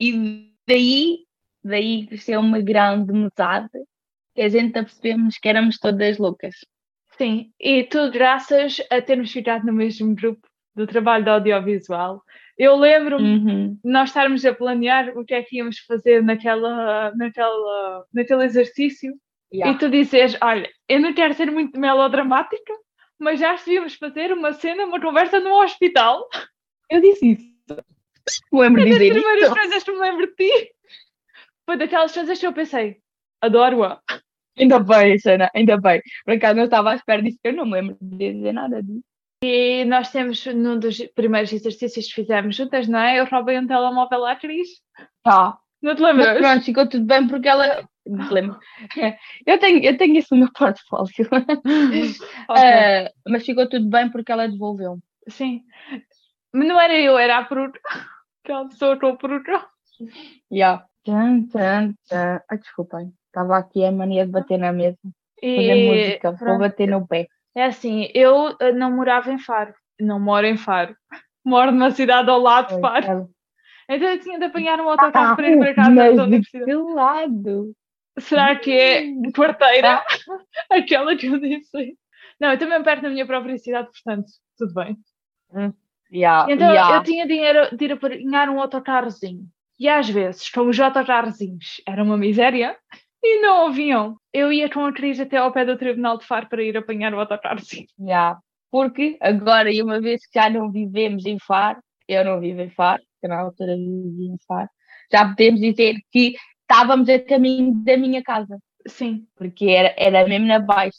E 0.01 0.51
daí, 0.67 1.19
daí 1.63 2.07
cresceu 2.07 2.41
uma 2.41 2.63
grande 2.63 3.13
metade 3.13 3.69
que 4.35 4.41
a 4.41 4.49
gente 4.49 4.79
apercebemos 4.79 5.37
que 5.37 5.51
éramos 5.51 5.79
todas 5.79 6.17
loucas. 6.17 6.55
Sim, 7.19 7.53
e 7.61 7.85
tudo 7.85 8.11
graças 8.11 8.79
a 8.91 9.03
termos 9.03 9.31
ficado 9.31 9.67
no 9.67 9.73
mesmo 9.75 10.15
grupo 10.15 10.49
do 10.75 10.87
trabalho 10.87 11.25
de 11.25 11.31
audiovisual. 11.31 12.23
Eu 12.63 12.77
lembro-me 12.77 13.39
Uhum. 13.39 13.69
de 13.83 13.91
nós 13.91 14.11
estarmos 14.11 14.45
a 14.45 14.53
planear 14.55 15.17
o 15.17 15.25
que 15.25 15.33
é 15.33 15.43
que 15.43 15.57
íamos 15.57 15.79
fazer 15.79 16.23
naquela, 16.23 17.11
naquela, 17.17 18.05
naquele 18.13 18.45
exercício 18.45 19.15
Yeah. 19.53 19.75
e 19.75 19.79
tu 19.81 19.91
dizes, 19.91 20.37
olha, 20.41 20.71
eu 20.89 21.01
não 21.01 21.13
quero 21.13 21.35
ser 21.35 21.51
muito 21.51 21.77
melodramática, 21.81 22.73
mas 23.19 23.41
já 23.41 23.55
devíamos 23.57 23.95
fazer 23.95 24.31
uma 24.33 24.53
cena, 24.53 24.85
uma 24.85 25.01
conversa 25.01 25.41
no 25.41 25.55
hospital. 25.61 26.25
Eu 26.89 27.01
disse 27.01 27.33
isso. 27.33 27.51
Me 28.53 28.61
lembro 28.61 28.83
É 28.83 28.85
de 28.85 28.91
das 28.91 28.99
dizer 29.01 29.13
primeiras 29.15 29.43
isso. 29.45 29.55
coisas 29.57 29.83
que 29.83 29.91
me 29.93 29.99
lembro 29.99 30.27
de 30.29 30.35
ti. 30.37 30.71
Foi 31.67 31.77
daquelas 31.77 32.13
coisas 32.15 32.39
que 32.39 32.47
eu 32.47 32.53
pensei, 32.53 32.99
adoro-a. 33.41 34.01
Ainda 34.57 34.79
bem, 34.79 35.19
Xana, 35.19 35.51
ainda 35.53 35.77
bem. 35.79 36.01
Por 36.25 36.35
acaso 36.35 36.55
não 36.57 36.65
estava 36.65 36.93
à 36.93 36.95
espera 36.95 37.21
disso, 37.23 37.39
eu 37.43 37.53
não 37.55 37.65
me 37.67 37.73
lembro 37.73 37.97
de 38.01 38.33
dizer 38.35 38.53
nada 38.53 38.81
disso. 38.83 39.03
E 39.43 39.85
nós 39.87 40.11
temos, 40.13 40.45
num 40.47 40.79
dos 40.79 40.99
primeiros 41.15 41.53
exercícios 41.53 42.07
que 42.09 42.15
fizemos 42.15 42.55
juntas, 42.57 42.87
não 42.87 42.99
é? 42.99 43.19
Eu 43.21 43.25
roubei 43.25 43.59
um 43.59 43.67
telemóvel 43.67 44.27
à 44.27 44.37
Cris. 44.37 44.69
Tá. 45.23 45.59
Não 45.83 45.95
te 45.95 46.03
Mas 46.03 46.15
lembras? 46.17 46.39
pronto, 46.39 46.65
ficou 46.65 46.87
tudo 46.87 47.07
bem 47.07 47.27
porque 47.27 47.49
ela. 47.49 47.89
Me 48.07 48.29
lembro. 48.29 48.59
Eu 49.47 49.59
tenho, 49.59 49.85
eu 49.85 49.97
tenho 49.97 50.17
isso 50.19 50.35
no 50.35 50.41
meu 50.41 50.53
portfólio. 50.53 51.13
Ok. 52.49 52.63
Eh, 52.63 53.13
mas 53.29 53.45
ficou 53.47 53.69
tudo 53.69 53.89
bem 53.89 54.11
porque 54.11 54.33
ela 54.33 54.49
devolveu. 54.49 54.99
Sim. 55.29 55.63
Mas 56.53 56.67
não 56.69 56.81
era 56.81 56.99
eu, 56.99 57.17
era 57.17 57.39
a 57.39 57.45
peruca. 57.45 57.79
Aquela 58.43 58.69
pessoa 58.69 58.99
com 58.99 59.07
a 59.09 59.17
peruca. 59.17 59.65
Yeah. 60.53 60.85
Tan, 61.05 61.47
tan, 61.47 61.95
tan. 62.09 62.41
Ai, 62.51 62.59
desculpem. 62.59 63.13
Estava 63.27 63.59
aqui 63.59 63.85
a 63.85 63.93
mania 63.93 64.27
de 64.27 64.33
bater 64.33 64.59
na 64.59 64.73
mesa. 64.73 64.99
Fazer 65.41 65.77
E 65.77 65.89
música. 65.89 66.31
Vou 66.33 66.39
pronto. 66.39 66.59
bater 66.59 66.89
no 66.89 67.07
pé. 67.07 67.29
É 67.55 67.65
assim, 67.65 68.09
eu 68.15 68.57
eh, 68.61 68.73
não 68.73 68.91
morava 68.93 69.33
em 69.33 69.39
Faro. 69.39 69.75
Não 70.01 70.21
moro 70.21 70.47
em 70.47 70.57
Faro. 70.57 70.95
Moro 71.45 71.73
numa 71.73 71.91
cidade 71.91 72.29
ao 72.29 72.39
lado 72.39 72.75
de 72.75 72.81
Faro. 72.83 73.31
Então 73.89 74.09
eu 74.09 74.21
tinha 74.21 74.39
de 74.39 74.45
apanhar 74.45 74.79
um 74.79 74.89
autocarro 74.89 75.37
para 75.37 75.49
ir 75.49 75.59
para 75.59 75.75
casa 75.75 75.91
mas 75.91 76.17
da 76.17 76.23
de 76.23 76.29
universidade. 76.29 76.65
que 76.67 76.75
lado? 76.77 77.75
Será 78.19 78.57
que 78.57 78.71
é 78.71 79.05
quarteira? 79.35 80.05
Aquela 80.71 81.17
que 81.17 81.27
eu 81.27 81.41
disse. 81.41 81.97
Não, 82.39 82.53
eu 82.53 82.59
também 82.59 82.83
perto 82.83 83.03
da 83.03 83.09
minha 83.09 83.27
própria 83.27 83.57
cidade, 83.59 83.89
portanto, 83.91 84.31
tudo 84.57 84.75
bem. 84.75 84.97
Yeah, 86.13 86.53
Então 86.53 86.69
yeah. 86.71 86.97
eu 86.97 87.03
tinha 87.03 87.27
dinheiro 87.27 87.75
de 87.77 87.85
ir 87.87 87.93
apanhar 87.93 88.49
um 88.49 88.61
autocarrozinho. 88.61 89.47
E 89.79 89.89
às 89.89 90.09
vezes, 90.09 90.51
como 90.51 90.71
os 90.71 90.79
autocarzinhos 90.79 91.81
era 91.87 92.03
uma 92.03 92.19
miséria 92.19 92.77
e 93.23 93.43
não 93.43 93.67
ouviam, 93.67 94.17
eu 94.33 94.53
ia 94.53 94.71
com 94.71 94.85
a 94.85 94.93
Cris 94.93 95.21
até 95.21 95.37
ao 95.37 95.53
pé 95.53 95.65
do 95.65 95.77
Tribunal 95.77 96.19
de 96.19 96.27
Faro 96.27 96.49
para 96.49 96.63
ir 96.63 96.77
apanhar 96.77 97.13
o 97.15 97.21
autocarzinho. 97.21 97.87
Já. 97.99 98.39
Porque 98.71 99.19
agora, 99.21 99.73
e 99.73 99.83
uma 99.83 100.01
vez 100.01 100.25
que 100.27 100.39
já 100.39 100.49
não 100.49 100.71
vivemos 100.71 101.27
em 101.27 101.39
Faro, 101.39 101.81
eu 102.07 102.25
não 102.25 102.41
vivo 102.41 102.61
em 102.61 102.71
Faro, 102.71 103.03
que 103.21 103.27
na 103.27 103.41
altura 103.41 103.77
vivia 103.77 104.33
em 104.33 104.39
Faro, 104.47 104.69
já 105.13 105.27
podemos 105.27 105.61
dizer 105.61 105.97
que 106.11 106.35
estávamos 106.63 107.09
a 107.09 107.19
caminho 107.19 107.75
da 107.85 107.97
minha 107.97 108.23
casa. 108.23 108.59
Sim. 108.87 109.27
Porque 109.37 109.67
era, 109.67 109.95
era 109.99 110.27
mesmo 110.27 110.47
na 110.47 110.61
baixa. 110.61 110.97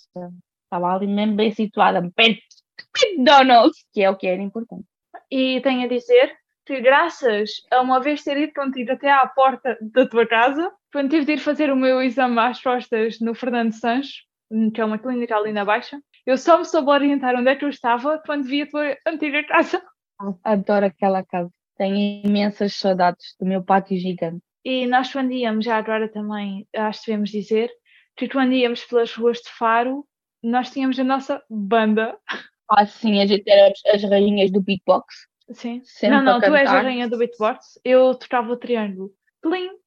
Estava 0.66 0.94
ali 0.94 1.08
mesmo 1.08 1.36
bem 1.36 1.52
situada, 1.52 2.02
perto 2.14 2.42
de 2.42 3.06
McDonald's, 3.08 3.86
que 3.94 4.02
é 4.04 4.10
o 4.10 4.18
que 4.18 4.28
era 4.28 4.42
importante. 4.42 4.86
E 5.30 5.62
tenho 5.62 5.84
a 5.84 5.88
dizer 5.88 6.34
que 6.66 6.82
graças 6.82 7.52
a 7.72 7.82
uma 7.82 8.00
vez 8.00 8.24
ter 8.24 8.38
ido 8.38 8.54
contigo 8.54 8.92
até 8.92 9.10
à 9.10 9.26
porta 9.28 9.78
da 9.82 10.08
tua 10.08 10.28
casa, 10.28 10.72
quando 10.92 11.10
tive 11.10 11.26
de 11.26 11.34
ir 11.34 11.40
fazer 11.40 11.72
o 11.72 11.76
meu 11.76 12.02
exame 12.02 12.40
às 12.40 12.62
costas 12.62 13.20
no 13.20 13.34
Fernando 13.34 13.74
Sancho, 13.74 14.24
que 14.74 14.82
é 14.82 14.86
uma 14.86 15.00
clínica 15.00 15.36
ali 15.36 15.52
na 15.52 15.64
Baixa, 15.64 16.00
eu 16.26 16.38
só 16.38 16.58
me 16.58 16.66
soube 16.66 16.90
orientar 16.90 17.36
onde 17.36 17.50
é 17.50 17.56
que 17.56 17.66
eu 17.66 17.70
estava 17.70 18.22
quando 18.26 18.44
vi 18.44 18.64
a 18.64 18.68
tua 18.68 18.98
antiga 19.08 19.44
casa. 19.46 19.82
Adoro 20.44 20.86
aquela 20.86 21.24
casa. 21.24 21.50
Tenho 21.78 22.26
imensas 22.26 22.76
saudades 22.76 23.36
do 23.40 23.46
meu 23.46 23.64
pátio 23.64 23.98
gigante. 23.98 24.44
E 24.64 24.86
nós 24.86 25.12
quando 25.12 25.32
íamos, 25.32 25.66
já 25.66 25.78
agora 25.78 26.08
também, 26.08 26.68
acho 26.76 27.00
que 27.00 27.08
devemos 27.08 27.32
dizer, 27.32 27.72
que 28.16 28.30
quando 28.30 28.54
íamos 28.54 28.84
pelas 28.86 29.14
ruas 29.14 29.40
de 29.40 29.50
Faro, 29.58 30.06
nós 30.44 30.70
tínhamos 30.72 31.00
a 31.00 31.04
nossa 31.04 31.42
banda. 31.50 32.18
Ah, 32.70 32.86
sim, 32.86 33.20
a 33.22 33.26
gente 33.26 33.50
era 33.50 33.74
as 33.94 34.04
rainhas 34.04 34.52
do 34.52 34.62
beatbox. 34.62 35.28
Sim. 35.54 35.82
Sempre 35.84 36.18
não, 36.18 36.24
não, 36.24 36.40
tu 36.40 36.56
és 36.56 36.70
a 36.70 36.82
rainha 36.82 37.10
do 37.10 37.18
beatbox, 37.18 37.80
eu 37.84 38.16
tocava 38.16 38.52
o 38.52 38.58
triângulo. 38.58 39.12
Plim. 39.42 39.81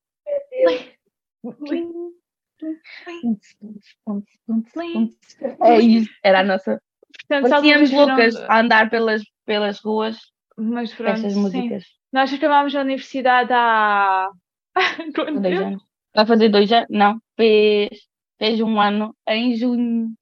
É 5.63 5.81
isso, 5.81 6.11
era 6.23 6.41
a 6.41 6.45
nossa. 6.45 6.81
Portanto, 7.29 7.51
Parecíamos 7.51 7.91
loucas 7.91 8.37
a 8.37 8.61
andar 8.61 8.91
pelas, 8.91 9.23
pelas 9.45 9.81
ruas 9.81 10.19
Mas 10.57 10.93
pronto, 10.95 11.11
essas 11.13 11.33
sim. 11.33 11.41
músicas. 11.41 11.85
Nós 12.13 12.33
acabámos 12.33 12.75
a 12.75 12.81
universidade 12.81 13.53
há. 13.53 14.31
Dois 15.15 15.61
anos. 15.61 15.83
Vai 16.15 16.27
fazer 16.27 16.49
dois 16.49 16.71
anos? 16.71 16.87
Não, 16.91 17.21
fez, 17.37 17.99
fez 18.39 18.61
um 18.61 18.81
ano 18.81 19.15
em 19.27 19.57
junho. 19.57 20.13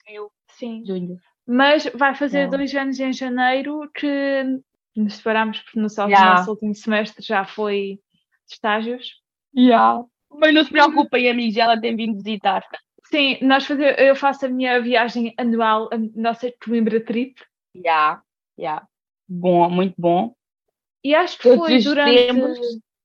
Sim. 0.53 0.83
junho. 0.87 1.19
Mas 1.47 1.85
vai 1.95 2.15
fazer 2.15 2.45
Não. 2.45 2.57
dois 2.57 2.75
anos 2.75 2.99
em 2.99 3.13
janeiro 3.13 3.91
que 3.95 4.43
nos 4.97 5.15
separámos 5.15 5.61
porque 5.61 5.81
no 5.81 5.89
Já. 5.89 6.07
nosso 6.07 6.51
último 6.51 6.75
semestre 6.75 7.25
já 7.25 7.45
foi 7.45 7.99
de 8.47 8.55
estágios. 8.55 9.22
Yeah. 9.57 10.05
Mas 10.31 10.55
não 10.55 10.65
se 10.65 10.71
preocupem, 10.71 11.31
amigos, 11.31 11.57
ela 11.57 11.81
tem 11.81 11.95
vindo 11.95 12.17
visitar. 12.17 12.65
Sim, 13.05 13.39
nós 13.43 13.67
fazer, 13.67 13.99
eu 14.01 14.17
faço 14.17 14.47
a 14.47 14.49
minha 14.49 14.81
viagem 14.81 15.35
anual, 15.37 15.91
a 15.93 15.99
nossa 16.15 16.51
Coimbra 16.65 17.05
Trip, 17.05 17.35
Já, 17.75 18.23
já. 18.59 18.87
Bom, 19.29 19.69
muito 19.69 19.95
bom. 19.99 20.35
e 21.05 21.15
acho 21.15 21.37
que 21.37 21.45
Todos 21.45 21.67
foi 21.67 21.83
durante, 21.83 22.27
tempos. 22.27 22.59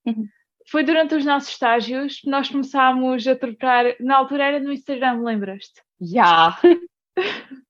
foi 0.70 0.84
durante 0.84 1.16
os 1.16 1.26
nossos 1.26 1.50
estágios 1.50 2.22
que 2.22 2.30
nós 2.30 2.50
começámos 2.50 3.28
a 3.28 3.36
trocar, 3.36 3.96
na 4.00 4.18
altura 4.18 4.46
era 4.46 4.60
no 4.60 4.72
Instagram, 4.72 5.22
lembras-te? 5.22 5.82
Já. 6.00 6.58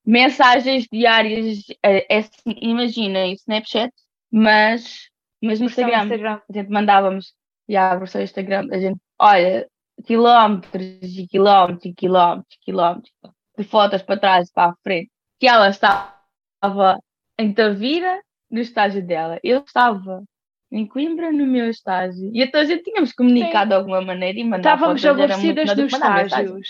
Mensagens 0.06 0.88
diárias, 0.92 1.64
é, 1.84 2.16
é 2.16 2.20
assim, 2.20 2.56
imaginem, 2.62 3.34
Snapchat, 3.34 3.92
mas, 4.32 5.10
mas 5.44 5.60
no 5.60 5.66
Instagram. 5.66 6.04
Instagram. 6.04 6.42
A 6.50 6.54
gente 6.54 6.70
mandávamos, 6.70 7.34
já, 7.68 7.92
a 7.92 7.96
versão 7.96 8.22
Instagram, 8.22 8.68
a 8.72 8.80
gente, 8.80 9.00
olha, 9.20 9.68
quilómetros 10.06 11.18
e 11.18 11.28
quilómetros 11.28 11.86
e 11.86 11.94
quilómetros 11.94 12.56
e 12.56 12.66
quilómetros 12.66 13.14
de 13.58 13.64
fotos 13.64 14.02
para 14.04 14.20
trás 14.20 14.50
e 14.50 14.54
para 14.54 14.72
a 14.72 14.76
frente, 14.84 15.12
que 15.40 15.48
ela 15.48 15.70
estava 15.70 17.00
em 17.38 17.54
Tavira, 17.54 18.22
no 18.50 18.60
estágio 18.60 19.06
dela. 19.06 19.40
Eu 19.44 19.60
estava 19.60 20.24
em 20.72 20.86
Coimbra, 20.86 21.32
no 21.32 21.46
meu 21.46 21.70
estágio. 21.70 22.30
E 22.34 22.42
então 22.42 22.62
a 22.62 22.66
gente 22.66 22.84
tínhamos 22.84 23.14
comunicado 23.14 23.70
de 23.70 23.76
alguma 23.76 24.02
maneira 24.02 24.40
e 24.40 24.44
mandava 24.44 24.76
Estávamos 24.76 25.02
fotos, 25.02 25.22
aborrecidas 25.22 25.78
nos 25.78 25.94
estágios. 25.94 26.70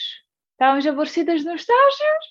Estávamos 0.52 0.88
aborrecidas 0.88 1.46
nos 1.46 1.62
estágios. 1.62 2.26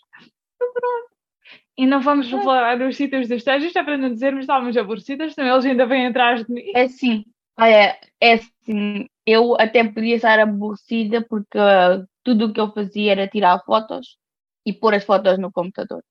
E. 1.79 1.83
E 1.85 1.87
não 1.87 2.01
vamos 2.01 2.31
falar 2.31 2.79
nos 2.79 2.97
sítios 2.97 3.29
dos 3.29 3.39
estágios, 3.39 3.77
é 3.77 3.83
para 3.83 3.99
não 3.99 4.11
dizermos 4.11 4.39
que 4.39 4.45
estávamos 4.45 4.77
aborrecidas, 4.77 5.35
senão 5.35 5.53
eles 5.53 5.67
ainda 5.67 5.87
vêm 5.87 6.07
atrás 6.07 6.45
de 6.45 6.53
mim. 6.53 6.63
É 6.75 6.83
assim, 6.83 7.25
é, 7.59 7.99
é 8.21 8.35
assim, 8.35 9.09
eu 9.27 9.55
até 9.61 9.85
podia 9.85 10.17
estar 10.17 10.39
aborrecida 10.39 11.25
porque 11.27 11.59
ah, 11.59 12.05
tudo 12.23 12.47
o 12.47 12.53
que 12.53 12.61
eu 12.61 12.73
fazia 12.73 13.13
era 13.13 13.29
tirar 13.29 13.63
fotos 13.65 14.19
e 14.67 14.73
pôr 14.73 14.95
as 14.95 15.05
fotos 15.05 15.39
no 15.39 15.53
computador. 15.53 16.03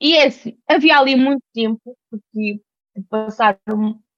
E 0.00 0.16
é 0.16 0.26
assim, 0.28 0.58
havia 0.68 0.98
ali 0.98 1.16
muito 1.16 1.42
tempo, 1.54 1.96
porque 2.10 2.60
passar 3.10 3.58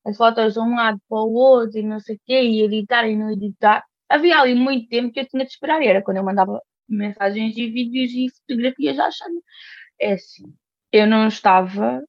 as 0.07 0.17
fotos 0.17 0.55
de 0.55 0.61
um 0.61 0.75
lado 0.77 1.01
para 1.09 1.19
o 1.19 1.33
outro 1.35 1.79
e 1.79 1.83
não 1.83 2.01
sei 2.01 2.17
o 2.17 2.21
quê, 2.27 2.43
e 2.43 2.63
editar 2.63 3.07
e 3.09 3.17
não 3.17 3.31
editar. 3.33 3.85
Havia 4.09 4.39
ali 4.41 4.55
muito 4.55 4.89
tempo 4.89 5.13
que 5.13 5.21
eu 5.21 5.29
tinha 5.29 5.45
de 5.45 5.51
esperar, 5.53 5.83
era 5.83 6.03
quando 6.03 6.19
eu 6.19 6.25
mandava 6.25 6.61
mensagens 6.89 7.57
e 7.57 7.71
vídeos 7.71 8.13
e 8.13 8.29
fotografias 8.41 8.97
Xana. 8.97 9.41
É 10.01 10.15
assim, 10.15 10.55
eu 10.93 11.07
não 11.07 11.29
estava 11.29 12.03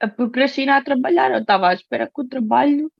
a 0.00 0.08
procrastinar 0.08 0.78
a 0.80 0.84
trabalhar, 0.84 1.32
eu 1.32 1.40
estava 1.40 1.68
à 1.68 1.74
espera 1.74 2.06
que 2.06 2.20
o 2.20 2.28
trabalho 2.28 2.90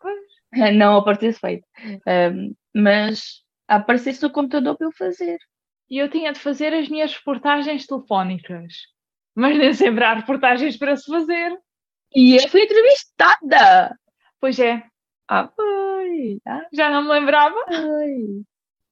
não 0.74 0.96
aparecesse 0.96 1.38
feito. 1.40 1.66
Um, 2.06 2.54
mas 2.74 3.42
aparecesse 3.66 4.22
no 4.22 4.30
computador 4.30 4.76
para 4.76 4.86
eu 4.86 4.92
fazer. 4.92 5.38
E 5.90 5.98
eu 5.98 6.10
tinha 6.10 6.32
de 6.32 6.38
fazer 6.40 6.72
as 6.74 6.88
minhas 6.88 7.14
reportagens 7.14 7.86
telefónicas. 7.86 8.74
Mas 9.34 9.56
nem 9.56 9.72
sempre 9.74 10.04
há 10.04 10.14
reportagens 10.14 10.76
para 10.76 10.96
se 10.96 11.10
fazer. 11.10 11.56
E 12.14 12.36
eu 12.36 12.48
fui 12.48 12.62
entrevistada! 12.64 13.96
Pois 14.40 14.58
é, 14.58 14.82
Ah, 15.28 15.48
foi! 15.54 16.40
Ah, 16.46 16.66
já 16.72 16.90
não 16.90 17.02
me 17.02 17.10
lembrava. 17.10 17.54
foi! 17.66 18.42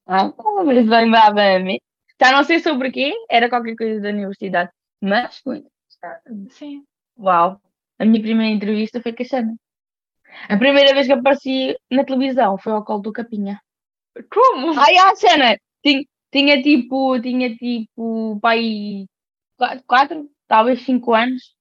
Ah, 0.05 0.31
mas 0.65 0.87
lembrava 0.87 1.41
a 1.41 1.59
mim. 1.59 1.79
Já 2.21 2.31
não 2.31 2.43
sei 2.43 2.59
sobre 2.59 2.89
o 2.89 2.91
quê, 2.91 3.13
era 3.29 3.49
qualquer 3.49 3.75
coisa 3.75 4.01
da 4.01 4.09
universidade. 4.09 4.71
Mas 5.01 5.39
fui 5.39 5.57
entrevistada. 5.57 6.21
Sim. 6.51 6.83
Uau! 7.19 7.59
A 7.99 8.05
minha 8.05 8.21
primeira 8.21 8.53
entrevista 8.55 9.01
foi 9.01 9.13
com 9.13 9.23
a 9.23 9.25
Xana. 9.25 9.55
A 10.49 10.57
primeira 10.57 10.93
vez 10.93 11.07
que 11.07 11.13
apareci 11.13 11.75
na 11.91 12.03
televisão 12.05 12.57
foi 12.57 12.73
ao 12.73 12.83
colo 12.83 13.01
do 13.01 13.13
Capinha. 13.13 13.61
Como? 14.31 14.79
Ai, 14.79 14.97
a 14.97 15.15
cena! 15.15 15.57
Tinha, 15.83 16.03
tinha 16.31 16.61
tipo, 16.63 17.19
tinha 17.21 17.55
tipo, 17.55 18.39
pai, 18.41 19.05
quatro, 19.57 19.83
quatro, 19.87 20.29
talvez 20.47 20.81
cinco 20.83 21.13
anos, 21.13 21.55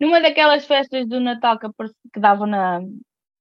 numa 0.00 0.20
daquelas 0.20 0.66
festas 0.66 1.08
do 1.08 1.20
Natal 1.20 1.58
que, 1.58 1.66
aparece- 1.66 1.96
que 2.12 2.20
davam 2.20 2.46
na, 2.46 2.80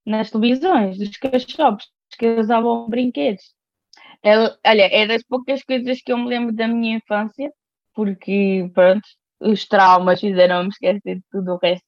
nas 0.06 0.32
televisões, 0.32 0.98
dos 1.00 1.17
cachorros, 1.17 1.86
que 2.20 2.27
usavam 2.39 2.89
brinquedos. 2.89 3.53
Eu- 4.24 4.56
olha, 4.65 4.84
é 4.94 5.08
das 5.08 5.24
poucas 5.24 5.63
coisas 5.63 6.01
que 6.01 6.12
eu 6.13 6.17
me 6.20 6.27
lembro 6.29 6.53
da 6.56 6.67
minha 6.67 6.98
infância, 6.98 7.51
porque, 7.96 8.70
pronto, 8.75 9.08
os 9.41 9.67
traumas 9.67 10.20
fizeram-me 10.22 10.70
esquecer 10.70 11.01
de 11.17 11.24
tudo 11.32 11.53
o 11.56 11.58
resto. 11.58 11.87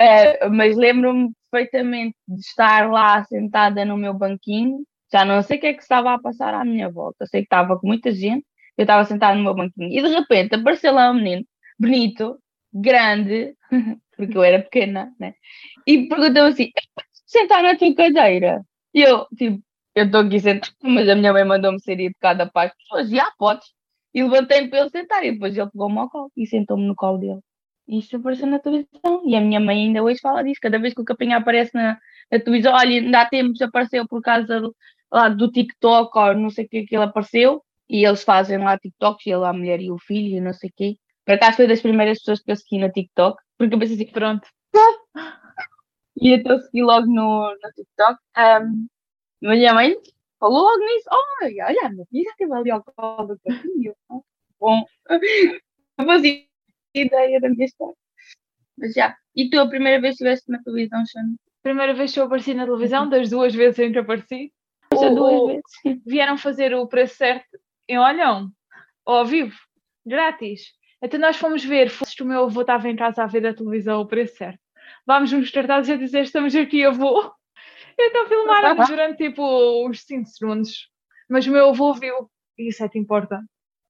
Eh, 0.00 0.48
mas 0.48 0.76
lembro-me 0.76 1.30
perfeitamente 1.50 2.16
de 2.26 2.40
estar 2.40 2.90
lá 2.90 3.24
sentada 3.24 3.84
no 3.84 3.96
meu 3.96 4.14
banquinho, 4.14 4.84
já 5.12 5.24
não 5.24 5.42
sei 5.42 5.58
o 5.58 5.60
que 5.60 5.66
é 5.68 5.74
que 5.74 5.82
estava 5.82 6.14
a 6.14 6.20
passar 6.20 6.54
à 6.54 6.64
minha 6.64 6.90
volta, 6.90 7.26
sei 7.26 7.40
que 7.42 7.46
estava 7.46 7.78
com 7.78 7.86
muita 7.86 8.12
gente, 8.12 8.44
eu 8.76 8.82
estava 8.84 9.04
sentada 9.04 9.36
no 9.36 9.42
meu 9.44 9.54
banquinho 9.54 9.90
e 9.90 10.02
de 10.02 10.08
repente 10.08 10.54
apareceu 10.54 10.92
lá 10.92 11.10
um 11.10 11.14
menino 11.14 11.44
bonito, 11.78 12.38
grande, 12.72 13.54
porque 14.16 14.36
eu 14.36 14.42
era 14.42 14.62
pequena, 14.62 15.12
né? 15.18 15.34
E 15.86 16.08
perguntou 16.08 16.44
assim: 16.44 16.70
sentar 17.26 17.62
na 17.62 17.76
tua 17.76 17.94
cadeira? 17.94 18.62
E 18.94 19.02
eu, 19.02 19.26
tipo, 19.36 19.62
eu 19.94 20.06
estou 20.06 20.20
aqui 20.22 20.40
sentada, 20.40 20.74
mas 20.82 21.08
a 21.08 21.14
minha 21.16 21.32
mãe 21.32 21.44
mandou-me 21.44 21.80
ser 21.80 21.98
educada 22.00 22.50
para 22.50 22.68
as 22.70 22.76
pessoas, 22.76 23.10
e 23.12 23.18
ah, 23.20 23.32
podes. 23.38 23.66
E 24.14 24.22
levantei-me 24.22 24.68
para 24.70 24.80
ele 24.80 24.90
sentar, 24.90 25.24
e 25.24 25.32
depois 25.32 25.56
ele 25.56 25.70
pegou-me 25.70 25.98
ao 25.98 26.10
colo 26.10 26.32
e 26.36 26.46
sentou-me 26.46 26.86
no 26.86 26.94
colo 26.96 27.18
dele. 27.18 27.40
Isto 27.88 28.16
apareceu 28.16 28.46
na 28.46 28.58
televisão. 28.58 29.22
E 29.24 29.34
a 29.34 29.40
minha 29.40 29.58
mãe 29.58 29.86
ainda 29.86 30.02
hoje 30.02 30.20
fala 30.20 30.44
disso. 30.44 30.60
Cada 30.60 30.78
vez 30.78 30.92
que 30.94 31.00
o 31.00 31.04
Capinha 31.04 31.38
aparece 31.38 31.74
na, 31.74 31.98
na 32.30 32.38
televisão, 32.38 32.74
olha, 32.74 33.00
ainda 33.00 33.22
há 33.22 33.26
tempos 33.26 33.62
apareceu 33.62 34.06
por 34.06 34.20
causa 34.20 34.60
do, 34.60 34.76
lá 35.10 35.28
do 35.28 35.50
TikTok 35.50 36.18
ou 36.18 36.34
não 36.34 36.50
sei 36.50 36.66
o 36.66 36.68
que 36.68 36.84
que 36.84 36.94
ele 36.94 37.04
apareceu. 37.04 37.64
E 37.88 38.04
eles 38.04 38.22
fazem 38.22 38.58
lá 38.58 38.78
TikToks, 38.78 39.26
e 39.26 39.30
ele, 39.30 39.46
a 39.46 39.52
mulher 39.52 39.80
e 39.80 39.90
o 39.90 39.98
filho, 39.98 40.36
e 40.36 40.40
não 40.40 40.52
sei 40.52 40.68
o 40.68 40.72
quê. 40.76 40.96
Por 41.24 41.34
acaso 41.34 41.56
foi 41.56 41.66
das 41.66 41.80
primeiras 41.80 42.18
pessoas 42.18 42.42
que 42.42 42.50
eu 42.50 42.56
segui 42.56 42.78
no 42.78 42.92
TikTok, 42.92 43.42
porque 43.56 43.74
eu 43.74 43.78
pensei 43.78 43.96
assim, 43.96 44.12
Pronto. 44.12 44.46
e 46.20 46.34
então 46.34 46.58
segui 46.60 46.82
logo 46.82 47.06
no, 47.06 47.50
no 47.50 47.72
TikTok. 47.74 48.18
Um, 48.36 48.86
minha 49.40 49.72
mãe 49.72 49.96
falou 50.38 50.62
logo 50.64 50.84
nisso. 50.84 51.08
Olha, 51.42 51.66
olha, 51.66 51.86
a 51.86 51.88
minha 51.90 52.06
filha 52.10 52.30
esteve 52.30 52.52
ali 52.52 52.70
ao 52.70 52.84
colo 52.84 53.28
do 53.28 53.40
Capinha. 53.40 53.94
Bom, 54.60 54.84
eu 55.98 56.04
fazia 56.04 56.47
ideia 56.94 57.40
da 57.40 57.48
minha 57.48 57.64
história. 57.64 57.94
Mas 58.76 58.92
já. 58.94 59.16
E 59.34 59.50
tu, 59.50 59.60
a 59.60 59.68
primeira 59.68 60.00
vez 60.00 60.16
que 60.16 60.24
estiveste 60.24 60.50
na 60.50 60.62
televisão, 60.62 61.04
Xana? 61.06 61.34
Primeira 61.62 61.94
vez 61.94 62.12
que 62.12 62.20
eu 62.20 62.24
apareci 62.24 62.54
na 62.54 62.64
televisão, 62.64 63.08
das 63.08 63.28
duas 63.30 63.54
vezes 63.54 63.78
em 63.80 63.92
que 63.92 63.98
apareci, 63.98 64.52
Custa 64.90 65.08
o- 65.08 65.14
duas 65.14 65.40
o- 65.40 65.46
vezes. 65.46 66.02
vieram 66.06 66.38
fazer 66.38 66.74
o 66.74 66.86
preço 66.86 67.16
certo 67.16 67.58
em 67.88 67.98
Olhão, 67.98 68.50
ao 69.04 69.26
vivo, 69.26 69.56
grátis. 70.06 70.72
Então 71.02 71.18
nós 71.20 71.36
fomos 71.36 71.64
ver, 71.64 71.90
foste 71.90 72.22
o 72.22 72.26
meu 72.26 72.44
avô 72.44 72.60
estava 72.62 72.88
em 72.88 72.96
casa 72.96 73.22
a 73.22 73.26
ver 73.26 73.46
a 73.46 73.54
televisão 73.54 74.00
o 74.00 74.06
preço 74.06 74.36
certo. 74.36 74.58
Vamos 75.06 75.30
nos 75.32 75.50
cartazes 75.50 75.90
a 75.90 75.96
dizer 75.96 76.22
estamos 76.22 76.54
aqui, 76.54 76.84
avô. 76.84 77.32
Então 77.98 78.26
filmaram 78.28 78.76
durante 78.96 79.18
tipo 79.18 79.86
uns 79.86 80.02
5 80.04 80.28
segundos. 80.28 80.88
Mas 81.28 81.46
o 81.46 81.50
meu 81.52 81.68
avô 81.70 81.92
viu, 81.94 82.30
e 82.56 82.68
isso 82.68 82.82
é 82.84 82.88
que 82.88 82.98
importa. 82.98 83.42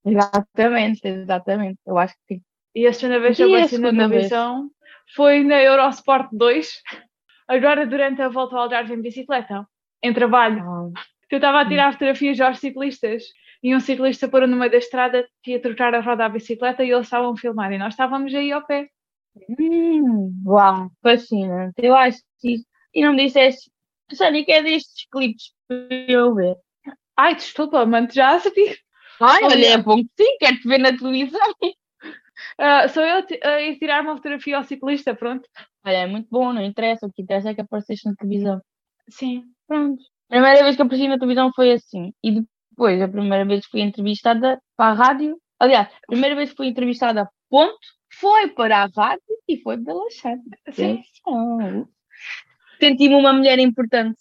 Exatamente, 0.05 1.07
exatamente. 1.07 1.79
Eu 1.87 1.97
acho 1.99 2.15
que 2.27 2.35
sim. 2.37 2.43
E 2.79 2.87
a 2.87 2.93
segunda 2.93 3.19
vez 3.19 3.37
que 3.37 3.43
eu 3.43 3.49
apareci 3.49 3.77
na 3.77 3.91
televisão 3.91 4.71
foi 5.17 5.43
na 5.43 5.61
Eurosport 5.61 6.29
2, 6.31 6.81
agora 7.49 7.85
durante 7.85 8.23
a 8.23 8.29
volta 8.29 8.55
ao 8.55 8.63
Algarve 8.63 8.95
em 8.95 9.03
bicicleta, 9.03 9.67
em 10.01 10.13
trabalho. 10.13 10.93
que 11.29 11.35
eu 11.35 11.39
estava 11.39 11.63
a 11.63 11.69
tirar 11.69 11.93
fotografias 11.93 12.41
aos 12.41 12.61
ciclistas 12.61 13.25
e 13.65 13.75
um 13.75 13.81
ciclista 13.81 14.29
parou 14.29 14.47
no 14.47 14.57
meio 14.57 14.71
da 14.71 14.77
estrada 14.77 15.27
ia 15.45 15.61
trocar 15.61 15.93
a 15.93 16.01
roda 16.01 16.27
à 16.27 16.29
bicicleta 16.29 16.85
e 16.85 16.93
eles 16.93 17.07
estavam 17.07 17.33
a 17.33 17.37
filmar 17.37 17.73
e 17.73 17.79
nós 17.79 17.95
estávamos 17.95 18.33
aí 18.33 18.53
ao 18.53 18.65
pé. 18.65 18.89
Hum, 19.59 20.41
uau, 20.47 20.89
fascinante. 21.03 21.75
Eu 21.79 21.97
acho 21.97 22.19
que 22.41 22.53
isso. 22.53 22.67
E 22.95 23.03
não 23.03 23.13
me 23.13 23.25
disseste, 23.25 23.73
Sani, 24.13 24.45
que 24.45 24.53
é 24.53 24.63
destes 24.63 25.05
clipes 25.11 25.53
para 25.67 26.13
eu 26.13 26.33
ver. 26.33 26.55
Ai, 27.17 27.35
desculpa, 27.35 27.85
mano, 27.85 28.07
já 28.09 28.37
a. 28.37 28.41
Ai, 29.21 29.43
Olha. 29.43 29.47
olha, 29.47 29.67
é 29.67 29.79
bom 29.79 29.97
que 29.97 30.11
sim, 30.17 30.37
quero-te 30.39 30.69
ver 30.69 30.79
na 30.79 30.97
televisão. 30.97 31.41
Ah, 32.59 32.89
sou 32.89 33.03
eu 33.03 33.25
a 33.45 33.61
ir 33.61 33.79
tirar 33.79 34.03
uma 34.03 34.17
fotografia 34.17 34.57
ao 34.57 34.65
ciclista, 34.65 35.15
pronto. 35.15 35.49
Olha, 35.85 35.97
é 35.97 36.07
muito 36.07 36.29
bom, 36.31 36.53
não 36.53 36.63
interessa. 36.63 37.07
O 37.07 37.13
que 37.13 37.23
interessa 37.23 37.51
é 37.51 37.55
que 37.55 37.61
apareceste 37.61 38.07
na 38.07 38.15
televisão. 38.15 38.61
Sim. 39.09 39.45
Pronto. 39.67 40.03
A 40.31 40.35
primeira 40.35 40.63
vez 40.63 40.77
que 40.77 40.83
apareci 40.83 41.09
na 41.09 41.19
televisão 41.19 41.51
foi 41.55 41.73
assim. 41.73 42.13
E 42.23 42.43
depois, 42.71 43.01
a 43.01 43.09
primeira 43.09 43.45
vez 43.45 43.65
que 43.65 43.71
fui 43.71 43.81
entrevistada 43.81 44.61
para 44.77 44.91
a 44.91 44.95
rádio. 44.95 45.41
Aliás, 45.59 45.89
a 45.89 46.07
primeira 46.07 46.37
vez 46.37 46.51
que 46.51 46.57
fui 46.57 46.69
entrevistada, 46.69 47.29
ponto, 47.49 47.79
foi 48.21 48.49
para 48.49 48.85
a 48.85 48.87
rádio 48.87 49.23
e 49.49 49.61
foi 49.61 49.79
pela 49.83 50.09
Xana. 50.11 50.43
Sim. 50.71 51.03
Senti-me 52.81 53.15
uma 53.15 53.33
mulher 53.33 53.59
importante. 53.59 54.21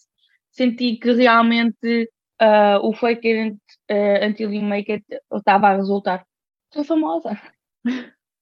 Senti 0.50 0.98
que 0.98 1.12
realmente 1.12 2.10
ah, 2.40 2.80
o 2.82 2.94
fake 2.94 3.28
it 3.28 3.58
uh, 3.92 4.26
until 4.26 4.52
you 4.52 4.62
make 4.62 4.92
it 4.92 5.06
estava 5.34 5.70
a 5.70 5.76
resultar. 5.76 6.26
Sou 6.74 6.84
famosa. 6.84 7.40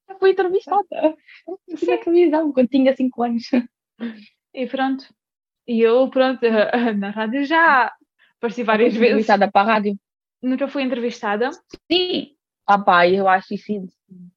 Eu 0.08 0.20
fui 0.20 0.32
entrevistada. 0.32 0.86
Na 1.88 1.98
televisão 1.98 2.52
quando 2.52 2.68
tinha 2.70 2.96
5 2.96 3.24
anos. 3.24 3.44
E 4.54 4.68
pronto. 4.68 5.06
E 5.68 5.82
eu, 5.82 6.08
pronto, 6.10 6.42
na 6.98 7.10
rádio 7.10 7.44
já 7.46 7.92
apareci 8.38 8.64
várias 8.64 8.92
Fui 8.94 9.00
vezes. 9.00 9.14
entrevistada 9.14 9.52
para 9.52 9.62
a 9.70 9.74
rádio. 9.74 9.98
Nunca 10.42 10.68
fui 10.68 10.84
entrevistada. 10.84 11.50
Sim. 11.92 12.32
Ah 12.68 12.80
pá, 12.80 13.08
eu 13.08 13.28
acho 13.28 13.54
isso. 13.56 13.72